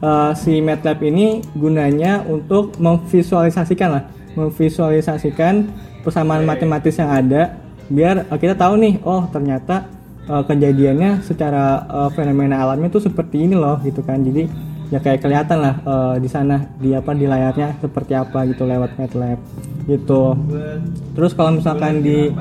[0.00, 4.04] uh, si MATLAB ini gunanya untuk memvisualisasikan lah
[4.38, 5.66] memvisualisasikan
[6.06, 7.58] persamaan matematis yang ada
[7.90, 9.90] biar uh, kita tahu nih oh ternyata
[10.30, 14.22] uh, kejadiannya secara uh, fenomena alamnya tuh seperti ini loh gitu kan.
[14.22, 14.46] Jadi
[14.88, 18.96] ya kayak kelihatan lah uh, di sana di apa di layarnya seperti apa gitu lewat
[18.96, 19.38] MATLAB
[19.88, 20.36] gitu.
[21.16, 22.32] Terus kalau misalkan di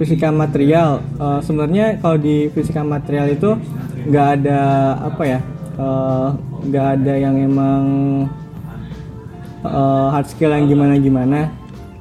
[0.00, 3.56] fisika material uh, sebenarnya kalau di fisika material itu
[4.08, 4.60] nggak ada
[5.12, 5.40] apa ya
[6.64, 7.82] nggak uh, ada yang emang
[9.64, 11.40] uh, hard skill yang gimana gimana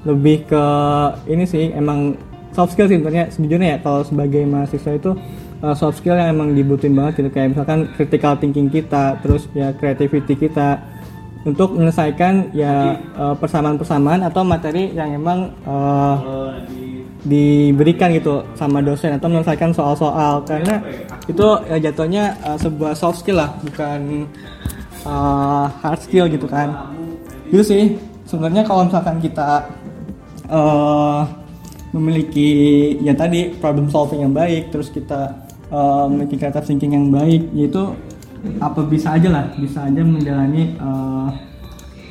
[0.07, 0.65] lebih ke
[1.27, 2.15] ini sih emang
[2.55, 5.11] soft skill sih sebenarnya sejujurnya ya kalau sebagai mahasiswa itu
[5.63, 7.29] uh, soft skill yang emang dibutuhin banget gitu.
[7.31, 10.79] Kayak misalkan critical thinking kita terus ya creativity kita.
[11.39, 16.19] Untuk menyelesaikan ya uh, persamaan-persamaan atau materi yang emang uh,
[17.23, 20.43] diberikan gitu sama dosen atau menyelesaikan soal-soal.
[20.43, 20.83] Karena
[21.31, 24.27] itu ya jatuhnya uh, sebuah soft skill lah bukan
[25.07, 26.91] uh, hard skill gitu kan.
[27.47, 27.95] Itu sih.
[28.27, 29.63] Sebenarnya kalau misalkan kita
[30.51, 31.23] uh,
[31.95, 32.51] memiliki
[33.01, 37.95] ya tadi problem solving yang baik terus kita uh, memiliki creative thinking yang baik yaitu
[38.63, 41.27] apa bisa aja lah bisa aja menjalani uh,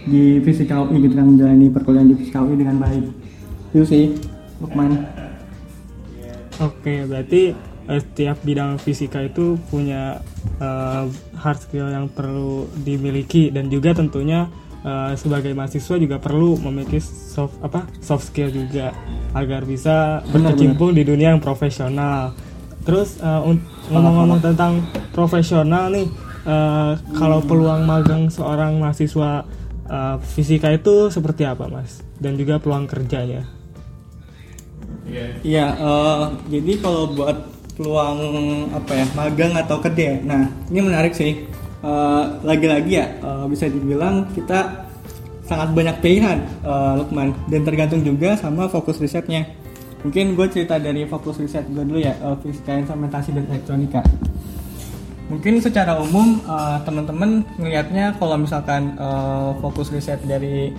[0.09, 3.05] di fisika UI gitu kan menjalani perkuliahan di fisika UI dengan baik.
[3.73, 4.05] Itu sih
[4.59, 5.05] Lukman.
[6.59, 7.55] Oke berarti
[7.87, 10.21] uh, setiap bidang fisika itu punya
[10.59, 11.07] uh,
[11.39, 14.51] hard skill yang perlu dimiliki dan juga tentunya
[14.83, 18.91] uh, sebagai mahasiswa juga perlu memiliki soft apa soft skill juga
[19.33, 22.35] agar bisa berkecimpung di dunia yang profesional
[22.89, 23.45] Terus uh,
[23.93, 24.81] ngomong-ngomong tentang
[25.13, 26.09] profesional nih,
[26.49, 29.45] uh, kalau peluang magang seorang mahasiswa
[29.93, 32.01] uh, fisika itu seperti apa, Mas?
[32.17, 33.45] Dan juga peluang kerjanya?
[35.45, 37.37] Iya, uh, jadi kalau buat
[37.77, 38.19] peluang
[38.73, 41.45] apa ya magang atau kerja, nah ini menarik sih.
[41.79, 44.83] lagi lagi-lagi ya uh, bisa dibilang kita
[45.47, 49.47] sangat banyak pilihan uh, Lukman dan tergantung juga sama fokus risetnya
[50.03, 54.03] mungkin gue cerita dari fokus riset gue dulu ya uh, fisika instrumentasi dan elektronika.
[55.29, 60.73] Mungkin secara umum uh, teman-teman ngelihatnya kalau misalkan uh, fokus riset dari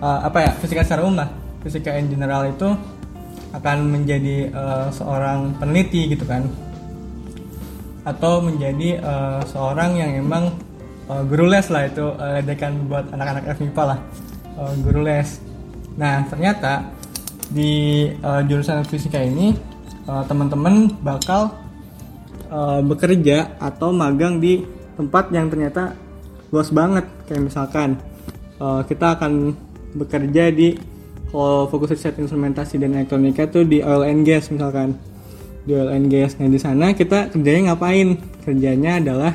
[0.00, 1.28] uh, apa ya fisika secara umum lah
[1.60, 2.72] fisika in general itu
[3.54, 6.46] akan menjadi uh, seorang peneliti gitu kan.
[8.04, 10.52] Atau menjadi uh, seorang yang emang
[11.08, 13.98] uh, guru les lah itu uh, ledekan buat anak-anak FMIPA lah
[14.60, 15.40] uh, guru les.
[16.00, 16.93] Nah ternyata
[17.50, 19.52] di uh, jurusan fisika ini
[20.08, 21.52] uh, teman-teman bakal
[22.48, 25.96] uh, bekerja atau magang di tempat yang ternyata
[26.54, 27.04] luas banget.
[27.26, 27.88] Kayak misalkan
[28.62, 29.56] uh, kita akan
[29.94, 30.78] bekerja di
[31.34, 34.94] kalau fokus riset instrumentasi dan elektronika tuh di oil and gas misalkan.
[35.64, 36.38] Di oil and gas.
[36.38, 38.20] Nah di sana kita kerjanya ngapain?
[38.44, 39.32] Kerjanya adalah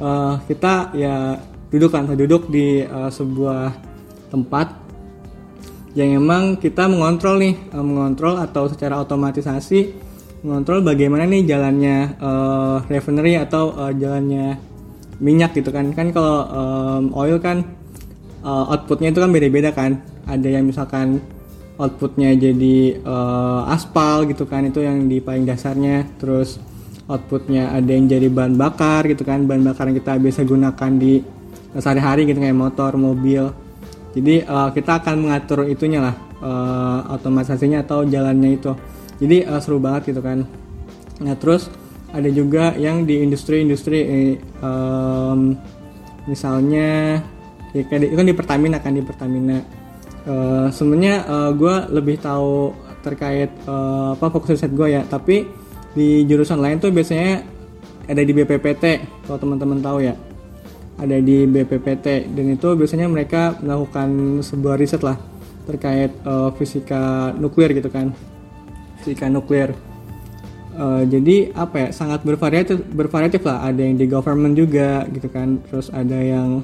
[0.00, 1.38] uh, kita ya
[1.70, 3.70] duduk kan duduk di uh, sebuah
[4.32, 4.79] tempat
[5.98, 10.10] yang emang kita mengontrol nih uh, mengontrol atau secara otomatisasi
[10.46, 14.56] mengontrol bagaimana nih jalannya uh, refinery atau uh, jalannya
[15.20, 15.92] minyak gitu kan.
[15.92, 17.66] Kan kalau um, oil kan
[18.40, 20.00] uh, outputnya itu kan beda-beda kan.
[20.24, 21.20] Ada yang misalkan
[21.76, 26.08] outputnya jadi uh, aspal gitu kan itu yang di paling dasarnya.
[26.16, 26.56] Terus
[27.04, 29.44] outputnya ada yang jadi bahan bakar gitu kan.
[29.44, 31.20] Bahan bakar yang kita biasa gunakan di
[31.76, 33.69] sehari-hari gitu kayak motor mobil
[34.10, 38.74] jadi uh, kita akan mengatur itunya lah uh, otomatisasinya atau jalannya itu.
[39.22, 40.42] Jadi uh, seru banget gitu kan.
[41.22, 41.70] Nah terus
[42.10, 44.34] ada juga yang di industri-industri eh,
[44.66, 45.54] um,
[46.26, 47.22] misalnya
[47.70, 49.62] ya kayak itu kan di Pertamina kan di Pertamina.
[50.26, 55.06] Uh, sebenarnya uh, gue lebih tahu terkait uh, apa fokus riset gue ya.
[55.06, 55.46] Tapi
[55.94, 57.46] di jurusan lain tuh biasanya
[58.10, 58.84] ada di BPPT
[59.22, 60.14] kalau teman-teman tahu ya
[61.00, 65.16] ada di BPPT dan itu biasanya mereka melakukan sebuah riset lah
[65.64, 68.12] terkait uh, fisika nuklir gitu kan.
[69.00, 69.72] Fisika nuklir.
[70.74, 73.64] Uh, jadi apa ya sangat bervariatif bervariatif lah.
[73.64, 75.62] Ada yang di government juga gitu kan.
[75.70, 76.60] Terus ada yang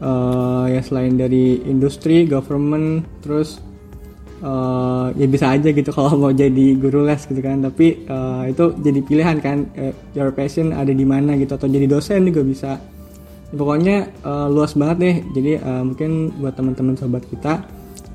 [0.00, 3.60] uh, ya selain dari industri government terus
[4.42, 7.60] uh, ya bisa aja gitu kalau mau jadi guru les gitu kan.
[7.62, 9.68] Tapi uh, itu jadi pilihan kan.
[9.76, 11.54] Uh, your passion ada di mana gitu.
[11.54, 12.70] Atau jadi dosen juga bisa
[13.54, 15.16] pokoknya uh, luas banget deh.
[15.32, 17.64] Jadi uh, mungkin buat teman-teman sobat kita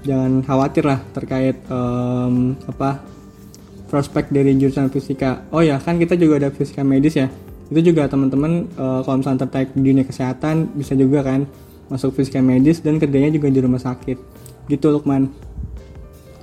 [0.03, 3.03] jangan khawatir lah terkait um, apa
[3.89, 5.49] prospek dari jurusan fisika.
[5.49, 7.27] Oh ya kan kita juga ada fisika medis ya.
[7.69, 11.49] Itu juga teman-teman uh, kalau misalnya tertarik di dunia kesehatan bisa juga kan
[11.89, 14.17] masuk fisika medis dan kerjanya juga di rumah sakit.
[14.69, 15.33] Gitu Lukman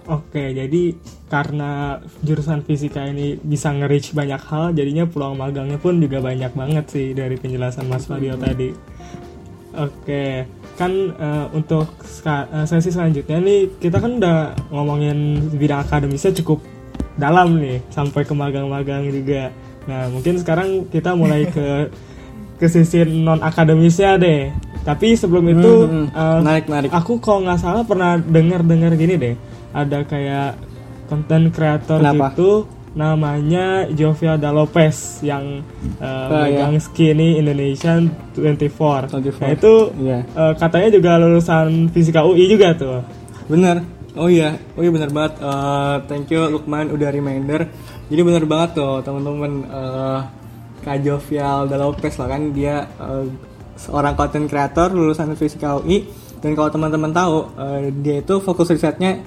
[0.06, 0.94] Oke, jadi
[1.26, 6.84] karena jurusan fisika ini bisa nge-reach banyak hal, jadinya peluang magangnya pun juga banyak banget
[6.86, 8.70] sih dari penjelasan Mas Fabio tadi.
[9.74, 10.46] Oke,
[10.78, 11.90] kan uh, untuk
[12.22, 16.62] uh, sesi selanjutnya nih, kita kan udah ngomongin bidang akademisnya cukup
[17.18, 19.50] dalam nih, sampai ke magang-magang juga.
[19.90, 21.90] Nah, mungkin sekarang kita mulai ke
[22.62, 24.54] ke sisi non akademisnya deh.
[24.86, 26.06] Tapi sebelum itu, hmm, hmm.
[26.14, 26.94] Uh, narik, narik.
[26.94, 30.56] aku kalau nggak salah pernah dengar-dengar gini deh ada kayak
[31.12, 32.64] konten kreator gitu
[32.96, 35.60] namanya Jovia Da Lopez yang
[36.00, 36.80] uh, oh, megang yeah.
[36.80, 39.12] Skinny Indonesian 24.
[39.12, 39.44] 24.
[39.44, 40.24] Nah itu yeah.
[40.24, 40.32] Iya.
[40.32, 43.04] uh, katanya juga lulusan fisika UI juga tuh.
[43.52, 43.84] Bener.
[44.16, 45.44] Oh iya, oh iya bener banget.
[45.44, 47.68] Uh, thank you Lukman udah reminder.
[48.08, 50.20] Jadi bener banget tuh teman-teman uh,
[50.80, 53.28] Kak Jovial Da Lopez lah kan dia uh,
[53.76, 56.08] seorang content creator lulusan fisika UI
[56.40, 59.20] dan kalau teman-teman tahu uh, dia itu fokus risetnya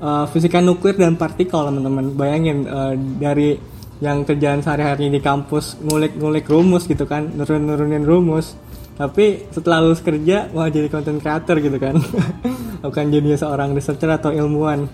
[0.00, 2.12] uh, fisika nuklir dan partikel teman-teman.
[2.16, 3.56] Bayangin uh, dari
[3.96, 8.56] yang kerjaan sehari-hari di kampus ngulik-ngulik rumus gitu kan nurun-nurunin rumus.
[8.96, 11.96] Tapi setelah lulus kerja wah jadi content creator gitu kan.
[12.84, 14.88] Bukan jadi seorang researcher atau ilmuwan.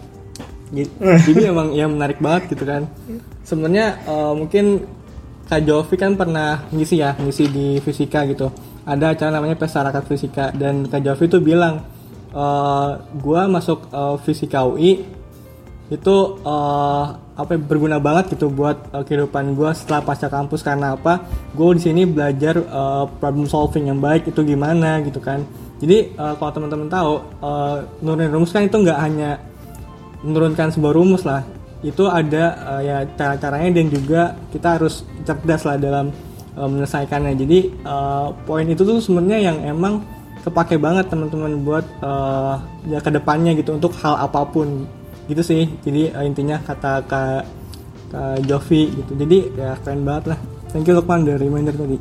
[1.29, 2.89] Jadi emang yang menarik banget gitu kan.
[3.45, 4.81] Sebenarnya uh, mungkin
[5.45, 8.49] Kak Jovi kan pernah ngisi ya ngisi di fisika gitu.
[8.89, 11.85] Ada acara namanya pesta rakyat fisika dan Kak Jovi tuh bilang
[12.33, 15.05] eh, gue masuk uh, fisika UI
[15.93, 17.05] itu uh,
[17.37, 20.65] apa ya, berguna banget gitu buat uh, kehidupan gue setelah pasca kampus.
[20.65, 21.21] Karena apa?
[21.53, 25.45] Gue di sini belajar uh, problem solving yang baik itu gimana gitu kan.
[25.83, 27.13] Jadi uh, kalau teman-teman tahu
[27.45, 29.37] uh, nurunin rumus kan itu nggak hanya
[30.25, 31.45] menurunkan sebuah rumus lah.
[31.85, 36.09] Itu ada uh, ya cara-caranya dan juga kita harus cerdas lah dalam
[36.57, 37.35] uh, menyelesaikannya.
[37.37, 43.11] Jadi uh, poin itu tuh sebenarnya yang emang kepake banget teman-teman buat uh, ya ke
[43.11, 44.87] depannya gitu untuk hal apa pun
[45.27, 47.47] gitu sih jadi uh, intinya kata kak
[48.11, 50.39] kak Jovi gitu jadi ya keren banget lah
[50.71, 51.99] thank you Lukman dari reminder tadi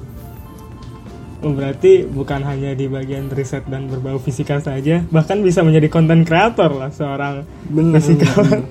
[1.41, 6.21] Oh, berarti bukan hanya di bagian riset dan berbau fisika saja, bahkan bisa menjadi konten
[6.21, 8.61] kreator lah seorang Bener, fisikawan.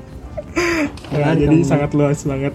[1.10, 1.66] bener, Nah, jadi dong.
[1.66, 2.54] sangat luas banget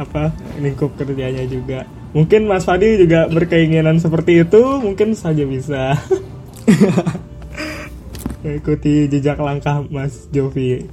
[0.00, 1.84] apa lingkup kerjanya juga.
[2.16, 5.92] Mungkin Mas Fadi juga berkeinginan seperti itu, mungkin saja bisa.
[8.42, 10.86] Mengikuti jejak langkah Mas Jovi.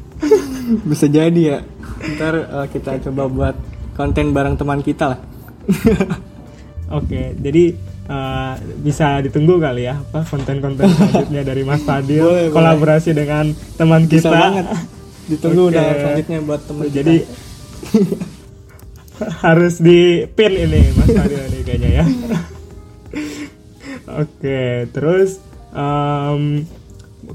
[0.90, 1.60] bisa jadi ya
[2.18, 3.56] ntar eh, kita coba buat
[3.96, 5.20] konten bareng teman kita lah
[6.88, 7.76] Oke, jadi
[8.08, 12.56] uh, bisa ditunggu kali ya apa konten-konten selanjutnya dari Mas Fadil Boleh, boleh.
[12.56, 14.40] kolaborasi dengan teman bisa kita.
[14.40, 14.66] banget
[15.28, 15.72] ditunggu Oke.
[15.76, 17.16] udah selanjutnya buat teman Jadi
[19.44, 22.06] harus di pin ini Mas Fadil ini kayaknya ya.
[24.16, 25.44] Oke, terus
[25.78, 26.66] em,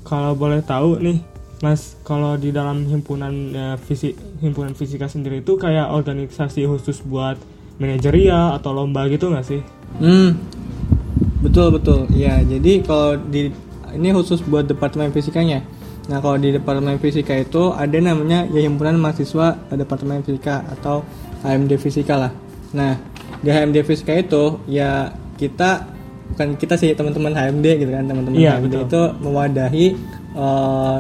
[0.03, 1.23] kalau boleh tahu nih
[1.63, 7.39] Mas, kalau di dalam himpunan eh, fisik himpunan fisika sendiri itu kayak organisasi khusus buat
[7.79, 9.63] manajerial atau lomba gitu nggak sih?
[10.03, 10.43] Hmm,
[11.39, 12.11] betul betul.
[12.11, 13.55] Ya, jadi kalau di
[13.95, 15.63] ini khusus buat departemen fisikanya.
[16.11, 21.07] Nah, kalau di departemen fisika itu ada namanya ya himpunan mahasiswa departemen fisika atau
[21.47, 22.33] HMD fisika lah.
[22.75, 22.99] Nah,
[23.39, 25.87] di HMD fisika itu ya kita
[26.33, 28.83] bukan kita sih teman-teman HMD gitu kan teman-teman Iya, HMD betul.
[28.89, 29.87] itu mewadahi
[30.35, 30.99] eh,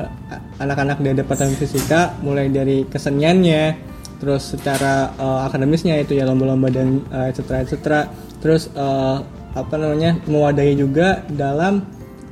[0.58, 3.62] anak-anak di departemen fisika mulai dari keseniannya
[4.20, 8.00] terus secara eh, akademisnya itu ya lomba-lomba dan eh, et cetera, et cetera.
[8.38, 9.16] terus eh,
[9.52, 11.82] apa namanya mewadahi juga dalam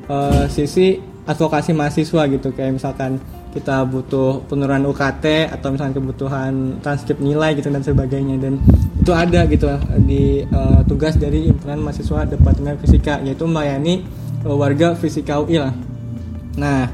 [0.06, 7.18] eh, sisi advokasi mahasiswa gitu kayak misalkan kita butuh penurunan UKT atau misalkan kebutuhan transkrip
[7.18, 8.38] nilai gitu dan sebagainya.
[8.38, 8.62] Dan
[9.00, 9.66] itu ada gitu
[10.06, 14.06] di eh, tugas dari himpunan mahasiswa departemen fisika yaitu melayani
[14.46, 15.74] eh, warga fisika UI lah.
[16.58, 16.86] Nah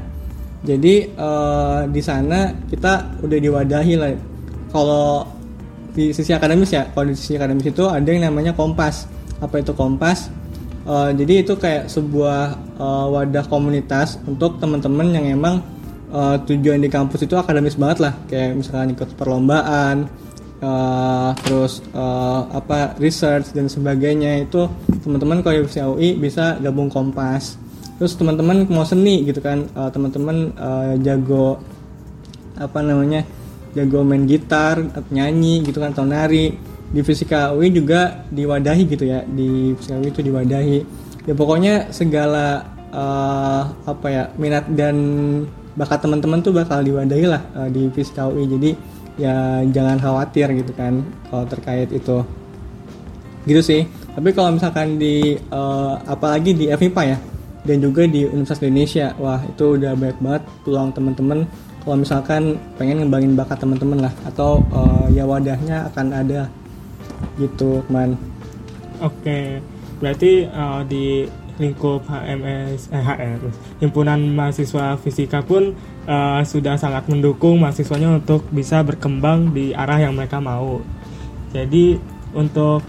[0.65, 4.11] jadi eh, di sana kita udah diwadahi lah.
[4.73, 5.29] Kalau
[5.93, 9.05] di sisi akademis ya kalau di sisi akademis itu ada yang namanya kompas.
[9.37, 10.33] Apa itu kompas?
[10.87, 15.59] Eh, jadi itu kayak sebuah eh, wadah komunitas untuk teman-teman yang emang
[16.11, 18.13] eh, tujuan di kampus itu akademis banget lah.
[18.27, 20.07] Kayak misalkan ikut perlombaan
[20.57, 24.47] eh, terus eh, apa research dan sebagainya.
[24.47, 24.71] Itu
[25.03, 27.59] teman-teman kalau di UI bisa gabung kompas.
[27.97, 29.67] Terus teman-teman mau seni gitu kan.
[29.67, 31.59] Eh, teman-teman eh, jago
[32.57, 33.21] apa namanya
[33.77, 34.81] jago main gitar
[35.13, 36.55] nyanyi gitu kan atau nari.
[36.87, 39.21] Di fisika UI juga diwadahi gitu ya.
[39.27, 40.79] Di fisika UI itu diwadahi.
[41.27, 44.95] Ya pokoknya segala eh, apa ya minat dan
[45.77, 48.71] bakat teman-teman tuh bakal diwadahi lah eh, di fisika UI jadi
[49.17, 52.25] ya jangan khawatir gitu kan kalau terkait itu.
[53.47, 53.81] Gitu sih.
[53.87, 57.17] Tapi kalau misalkan di eh, apalagi di FIPA ya
[57.63, 61.39] dan juga di Universitas Indonesia wah itu udah banyak banget peluang teman-teman
[61.83, 66.49] kalau misalkan pengen ngembangin bakat teman-teman lah atau eh, ya wadahnya akan ada.
[67.37, 68.17] Gitu man
[68.97, 69.61] Oke,
[70.01, 73.41] berarti uh, di lingkup HMS eh, HR
[73.81, 75.73] himpunan mahasiswa fisika pun
[76.05, 80.81] uh, sudah sangat mendukung mahasiswanya untuk bisa berkembang di arah yang mereka mau.
[81.51, 81.97] Jadi
[82.37, 82.85] untuk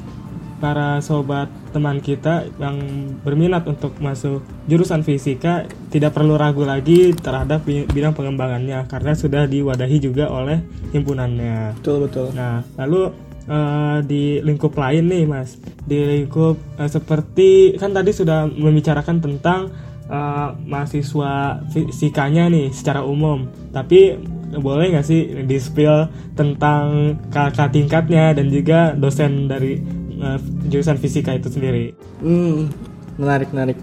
[0.58, 2.78] para sobat teman kita yang
[3.22, 9.46] berminat untuk masuk jurusan fisika tidak perlu ragu lagi terhadap bi- bidang pengembangannya karena sudah
[9.46, 10.58] diwadahi juga oleh
[10.90, 11.78] himpunannya.
[11.78, 13.14] betul betul Nah, lalu
[13.48, 15.56] eh, di lingkup lain nih, Mas.
[15.88, 19.72] Di lingkup eh, seperti kan tadi sudah membicarakan tentang
[20.06, 23.48] eh, mahasiswa fisikanya nih secara umum.
[23.72, 24.20] Tapi
[24.56, 29.80] boleh nggak sih di spill tentang kakak tingkatnya dan juga dosen dari
[30.20, 31.92] eh, jurusan fisika itu sendiri?
[32.20, 32.68] Hmm,
[33.16, 33.78] menarik menarik.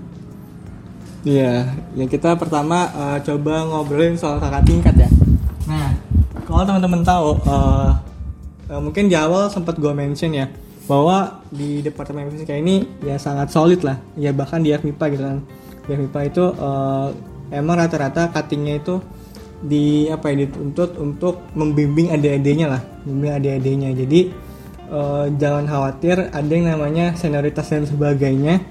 [1.26, 5.10] Iya, yang kita pertama eh, coba ngobrolin soal kakak tingkat ya.
[5.66, 5.98] Nah,
[6.46, 7.90] kalau teman-teman tahu, eh,
[8.76, 10.52] eh, mungkin di awal sempat gue mention ya
[10.86, 15.40] bahwa di departemen fisika ini ya sangat solid lah, ya bahkan di FMIPA gitu kan.
[15.86, 17.08] Di FMIPA itu eh,
[17.58, 19.02] emang rata-rata cuttingnya itu
[19.66, 23.90] di apa ya dituntut untuk membimbing adik-adiknya lah, membimbing adik-adiknya.
[23.98, 24.20] Jadi
[24.94, 28.62] eh, jangan khawatir ada yang namanya senioritas dan sebagainya.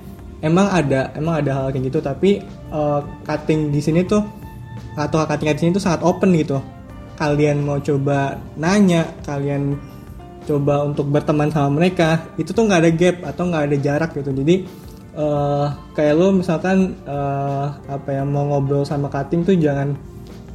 [0.45, 1.99] Emang ada emang ada hal kayak gitu.
[1.99, 4.23] Tapi eh, cutting di sini tuh
[4.95, 6.63] atau cutting di sini tuh sangat open gitu.
[7.15, 9.94] Kalian mau coba nanya kalian
[10.45, 14.31] coba untuk berteman sama mereka itu tuh nggak ada gap atau nggak ada jarak gitu.
[14.31, 14.55] Jadi
[15.17, 15.67] eh,
[15.97, 19.97] kayak lo misalkan eh, apa ya mau ngobrol sama cutting tuh jangan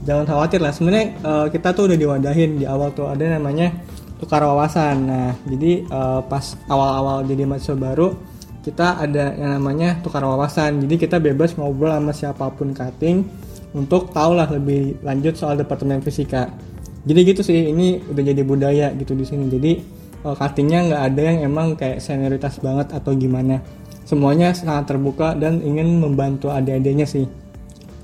[0.06, 0.72] jangan khawatir lah.
[0.72, 3.74] Sebenarnya eh, kita tuh udah diwadahin di awal tuh ada namanya
[4.22, 4.96] tukar wawasan.
[5.10, 8.14] Nah jadi eh, pas awal-awal jadi mahasiswa baru
[8.60, 10.84] kita ada yang namanya tukar wawasan.
[10.86, 13.26] Jadi kita bebas ngobrol sama siapa pun cutting
[13.74, 16.50] untuk tahu lah lebih lanjut soal departemen fisika
[17.10, 19.50] jadi gitu sih ini udah jadi budaya gitu di sini.
[19.50, 19.72] Jadi
[20.22, 23.66] eh, cuttingnya nggak ada yang emang kayak senioritas banget atau gimana.
[24.06, 27.26] Semuanya sangat terbuka dan ingin membantu adik-adiknya sih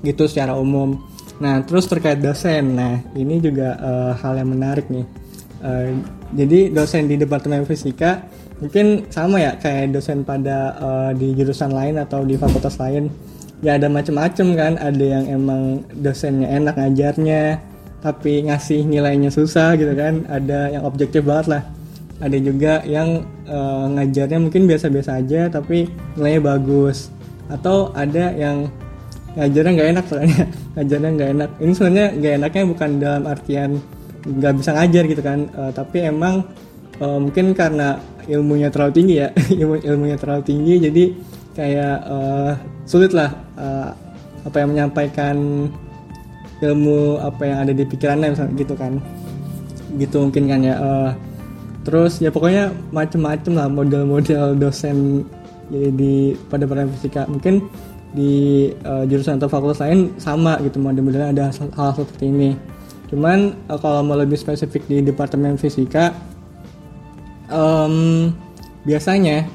[0.02, 0.98] gitu secara umum.
[1.38, 2.74] Nah terus terkait dosen.
[2.74, 5.06] Nah ini juga uh, hal yang menarik nih.
[5.62, 6.02] Uh,
[6.34, 8.26] jadi dosen di departemen fisika
[8.58, 13.06] mungkin sama ya kayak dosen pada uh, di jurusan lain atau di fakultas lain.
[13.62, 14.72] Ya ada macam-macam kan.
[14.82, 15.62] Ada yang emang
[15.94, 17.42] dosennya enak ngajarnya
[18.00, 20.24] tapi ngasih nilainya susah gitu kan.
[20.28, 21.62] Ada yang objektif banget lah.
[22.16, 27.12] Ada juga yang uh, ngajarnya mungkin biasa-biasa aja tapi nilainya bagus.
[27.52, 28.68] Atau ada yang
[29.36, 30.44] ngajarnya nggak enak soalnya.
[30.76, 31.50] Ngajarnya nggak enak.
[31.60, 33.70] Ini sebenarnya nggak enaknya bukan dalam artian
[34.26, 35.38] nggak bisa ngajar gitu kan.
[35.52, 36.44] Uh, tapi emang
[37.00, 39.28] uh, mungkin karena ilmunya terlalu tinggi ya.
[39.62, 41.04] Ilmu ilmunya terlalu tinggi jadi
[41.56, 42.52] kayak uh,
[42.84, 43.88] sulit lah uh,
[44.44, 45.36] apa yang menyampaikan
[46.64, 48.98] ilmu apa yang ada di pikirannya misalnya gitu kan.
[49.96, 51.10] Gitu mungkin kan ya uh,
[51.86, 55.22] terus ya pokoknya macem-macem lah model-model dosen
[55.70, 56.14] jadi di
[56.48, 57.26] pada pada fisika.
[57.26, 57.64] Mungkin
[58.16, 62.50] di uh, jurusan atau fakultas lain sama gitu model-modelnya ada hal, hal seperti ini.
[63.12, 66.16] Cuman uh, kalau mau lebih spesifik di departemen fisika
[67.52, 68.30] um,
[68.86, 69.46] biasanya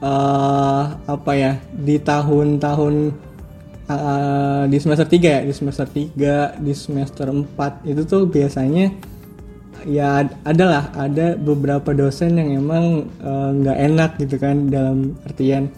[0.00, 3.25] uh, apa ya di tahun-tahun
[3.90, 8.92] uh, di semester 3 ya di semester 3 di semester 4 itu tuh biasanya
[9.86, 15.70] ya adalah ada beberapa dosen yang emang eh, nggak uh, enak gitu kan dalam artian.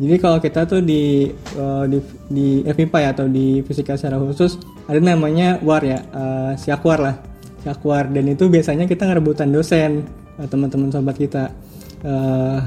[0.00, 1.28] Jadi kalau kita tuh di
[1.60, 2.00] uh, di
[2.32, 4.56] di FIPA ya atau di fisika secara khusus
[4.88, 7.16] ada namanya war ya uh, siakwar lah
[7.60, 8.08] siakwar.
[8.08, 10.08] Dan itu biasanya kita ngerebutan dosen
[10.40, 11.52] uh, teman-teman sobat kita.
[12.00, 12.64] Uh,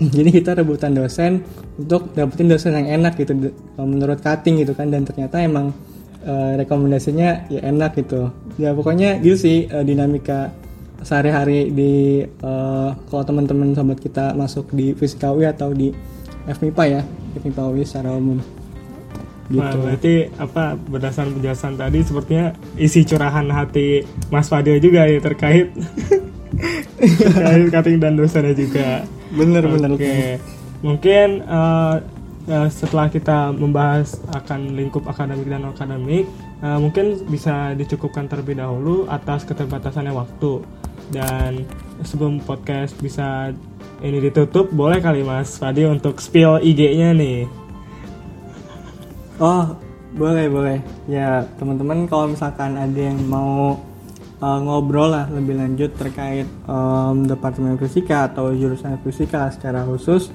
[0.16, 1.44] jadi kita rebutan dosen
[1.76, 5.76] untuk dapetin dosen yang enak gitu menurut cutting gitu kan dan ternyata emang
[6.24, 10.52] uh, rekomendasinya ya enak gitu ya pokoknya gitu sih uh, dinamika
[11.00, 15.92] sehari-hari di uh, kalau teman-teman sobat kita masuk di fisika UI atau di
[16.48, 17.00] FMIPA ya
[17.40, 18.40] FMIPA UI secara umum
[19.50, 19.60] gitu.
[19.60, 22.46] Nah, berarti apa berdasarkan penjelasan tadi sepertinya
[22.78, 25.74] isi curahan hati Mas Fadil juga ya terkait
[27.34, 29.02] terkait cutting dan dosennya juga.
[29.30, 29.72] Bener okay.
[29.72, 29.90] bener.
[29.94, 30.18] Oke.
[30.80, 31.96] Mungkin uh,
[32.48, 36.26] uh, setelah kita membahas akan lingkup akademik dan akademik,
[36.64, 40.64] uh, mungkin bisa dicukupkan terlebih dahulu atas keterbatasannya waktu.
[41.10, 41.66] Dan
[42.06, 43.50] sebelum podcast bisa
[44.00, 47.50] ini ditutup, boleh kali Mas Fadi untuk spill IG-nya nih.
[49.42, 49.74] Oh,
[50.14, 50.78] boleh boleh.
[51.10, 53.78] Ya teman-teman kalau misalkan ada yang mau
[54.40, 60.32] uh, ngobrol lah lebih lanjut terkait um, departemen fisika atau jurusan fisika secara khusus.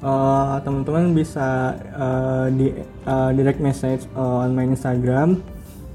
[0.00, 2.72] Uh, teman-teman bisa uh, di
[3.04, 5.40] uh, direct message uh, on my Instagram.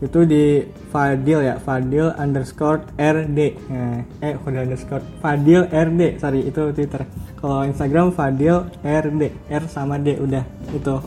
[0.04, 3.39] Itu di Fadil ya Fadil underscore RD
[3.72, 5.02] nah, eh udah underscore?
[5.24, 7.02] Fadil RD sorry itu Twitter.
[7.39, 10.43] Kalau Instagram Fadil RD R sama D udah
[10.76, 10.98] itu.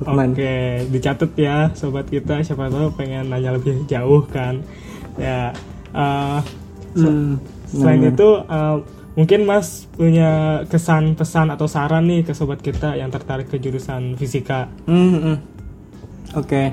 [0.00, 2.40] Oke, okay, dicatat ya sobat kita.
[2.40, 4.64] Siapa tahu pengen nanya lebih jauh kan.
[5.20, 5.52] Ya.
[5.90, 6.38] Uh,
[6.94, 7.38] hmm,
[7.70, 8.78] selain itu uh,
[9.18, 14.14] Mungkin Mas punya kesan pesan atau saran nih ke sobat kita yang tertarik ke jurusan
[14.14, 14.70] fisika.
[14.86, 15.18] Mm -hmm.
[15.20, 15.36] Oke,
[16.38, 16.66] okay.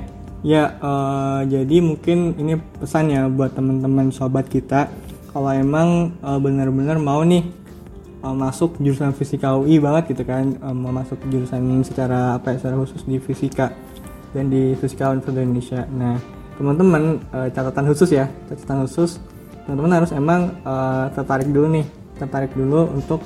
[0.46, 4.86] ya uh, jadi mungkin ini pesannya buat teman-teman sobat kita
[5.34, 7.42] kalau emang uh, benar-benar mau nih
[8.22, 12.62] uh, masuk jurusan fisika UI banget gitu kan, uh, mau masuk jurusan secara apa ya,
[12.62, 13.74] secara khusus di fisika
[14.30, 15.80] dan di fisika Universitas Indonesia.
[15.90, 16.16] Nah,
[16.58, 19.22] teman-teman uh, catatan khusus ya, catatan khusus.
[19.64, 21.86] Teman-teman harus emang uh, tertarik dulu nih
[22.18, 23.22] tertarik dulu untuk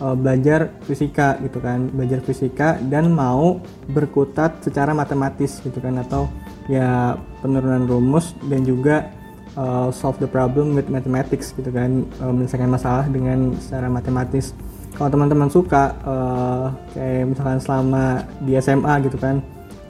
[0.00, 3.58] uh, belajar fisika gitu kan belajar fisika dan mau
[3.90, 6.30] berkutat secara matematis gitu kan atau
[6.70, 9.10] ya penurunan rumus dan juga
[9.58, 14.54] uh, solve the problem with mathematics gitu kan uh, menyelesaikan masalah dengan secara matematis.
[14.94, 19.38] Kalau teman-teman suka uh, kayak misalkan selama di SMA gitu kan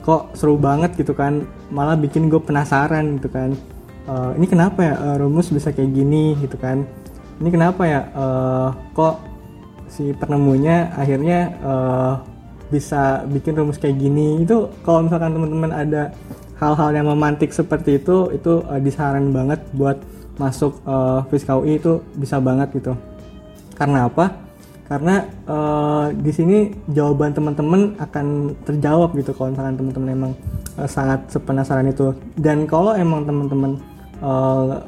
[0.09, 1.45] kok seru banget gitu kan.
[1.69, 3.53] Malah bikin gue penasaran gitu kan.
[4.09, 6.81] Uh, ini kenapa ya uh, rumus bisa kayak gini gitu kan.
[7.37, 9.21] Ini kenapa ya uh, kok
[9.85, 12.13] si penemunya akhirnya uh,
[12.73, 14.41] bisa bikin rumus kayak gini.
[14.41, 16.09] Itu kalau misalkan teman-teman ada
[16.57, 20.01] hal-hal yang memantik seperti itu itu uh, disaran banget buat
[20.41, 22.97] masuk uh, UI itu bisa banget gitu.
[23.77, 24.48] Karena apa
[24.89, 30.31] karena uh, di sini jawaban teman-teman akan terjawab gitu kalau misalkan teman-teman emang
[30.81, 32.17] uh, sangat sepenasaran itu.
[32.33, 33.77] Dan kalau emang teman-teman
[34.25, 34.81] uh,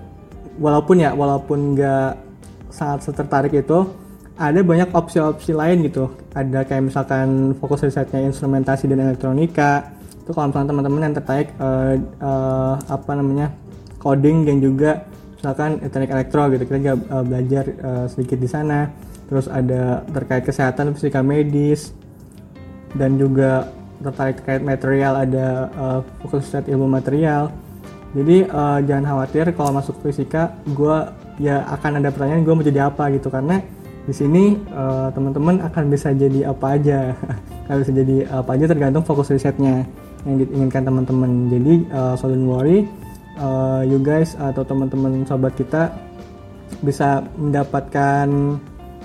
[0.57, 2.17] walaupun ya walaupun nggak
[2.73, 3.85] sangat tertarik itu
[4.41, 6.09] ada banyak opsi-opsi lain gitu.
[6.33, 9.85] Ada kayak misalkan fokus risetnya instrumentasi dan elektronika.
[10.25, 13.53] Itu kalau misalkan teman-teman yang tertarik uh, uh, apa namanya
[14.01, 15.05] coding dan juga
[15.37, 18.89] misalkan elektronik elektro gitu kita juga uh, belajar uh, sedikit di sana
[19.31, 21.95] terus ada terkait kesehatan fisika medis
[22.99, 23.71] dan juga
[24.03, 27.47] tertarik terkait material ada uh, fakultas ilmu material.
[28.11, 30.97] Jadi uh, jangan khawatir kalau masuk fisika gue
[31.39, 33.31] ya akan ada pertanyaan gue mau jadi apa gitu.
[33.31, 33.63] Karena
[34.03, 37.15] di sini uh, teman-teman akan bisa jadi apa aja.
[37.71, 39.87] Akan bisa jadi apa aja tergantung fokus risetnya
[40.27, 41.47] yang diinginkan teman-teman.
[41.47, 42.83] Jadi uh, so don't worry
[43.39, 45.87] uh, you guys atau teman-teman sobat kita
[46.83, 48.27] bisa mendapatkan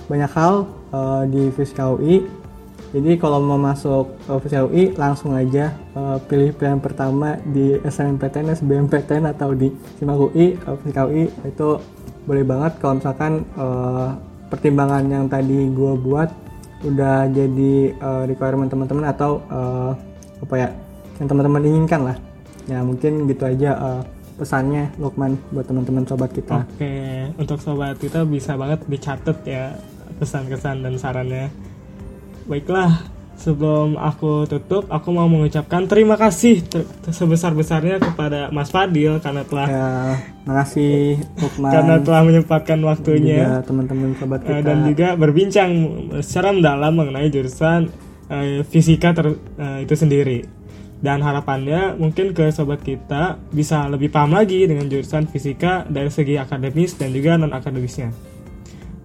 [0.07, 2.25] banyak hal uh, di Fisika UI
[2.95, 8.57] jadi kalau mau masuk uh, Fisika UI langsung aja uh, pilih pilihan pertama di SNMPTN,
[8.57, 11.69] SBMPTN atau di SIMAK UI, uh, Fisika UI itu
[12.25, 14.15] boleh banget kalau misalkan uh,
[14.49, 16.31] pertimbangan yang tadi gue buat
[16.87, 19.93] udah jadi uh, requirement teman-teman atau uh,
[20.41, 20.69] apa ya
[21.19, 22.17] yang teman-teman inginkan lah.
[22.71, 24.03] Ya mungkin gitu aja uh,
[24.41, 26.63] pesannya Lukman buat teman-teman sobat kita.
[26.63, 29.75] Oke, untuk sobat kita bisa banget dicatat ya
[30.19, 31.53] pesan-kesan dan sarannya.
[32.47, 33.03] Baiklah,
[33.37, 36.65] sebelum aku tutup, aku mau mengucapkan terima kasih
[37.13, 39.89] sebesar-besarnya kepada Mas Fadil karena telah ya,
[40.49, 45.71] makasih Lukman karena telah menyempatkan waktunya teman-teman sobat kita dan juga berbincang
[46.25, 47.93] secara mendalam mengenai jurusan
[48.33, 50.49] uh, fisika ter, uh, itu sendiri.
[50.97, 56.41] Dan harapannya mungkin ke sobat kita bisa lebih paham lagi dengan jurusan fisika dari segi
[56.41, 58.36] akademis dan juga non akademisnya.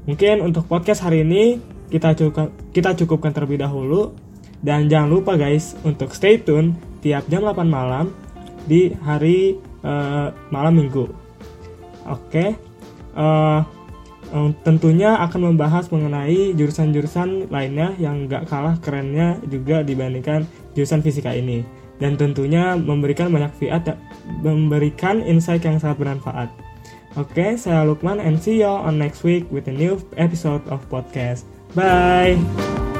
[0.10, 1.62] Mungkin untuk podcast hari ini
[1.93, 4.18] kita cukup kita cukupkan terlebih dahulu
[4.66, 6.74] dan jangan lupa guys untuk stay tune
[7.06, 8.10] tiap jam 8 malam
[8.66, 11.06] di hari uh, malam minggu.
[12.10, 12.18] Oke.
[12.30, 12.49] Okay.
[13.12, 13.60] Uh,
[14.32, 21.36] eh, tentunya akan membahas mengenai jurusan-jurusan lainnya yang gak kalah kerennya juga dibandingkan jurusan fisika
[21.36, 21.68] ini
[21.99, 23.99] dan tentunya memberikan banyak fiat
[24.39, 26.70] memberikan insight yang sangat bermanfaat.
[27.20, 30.80] Oke, okay, saya Lukman and see you on next week with a new episode of
[30.88, 31.43] podcast.
[31.76, 32.91] Bye.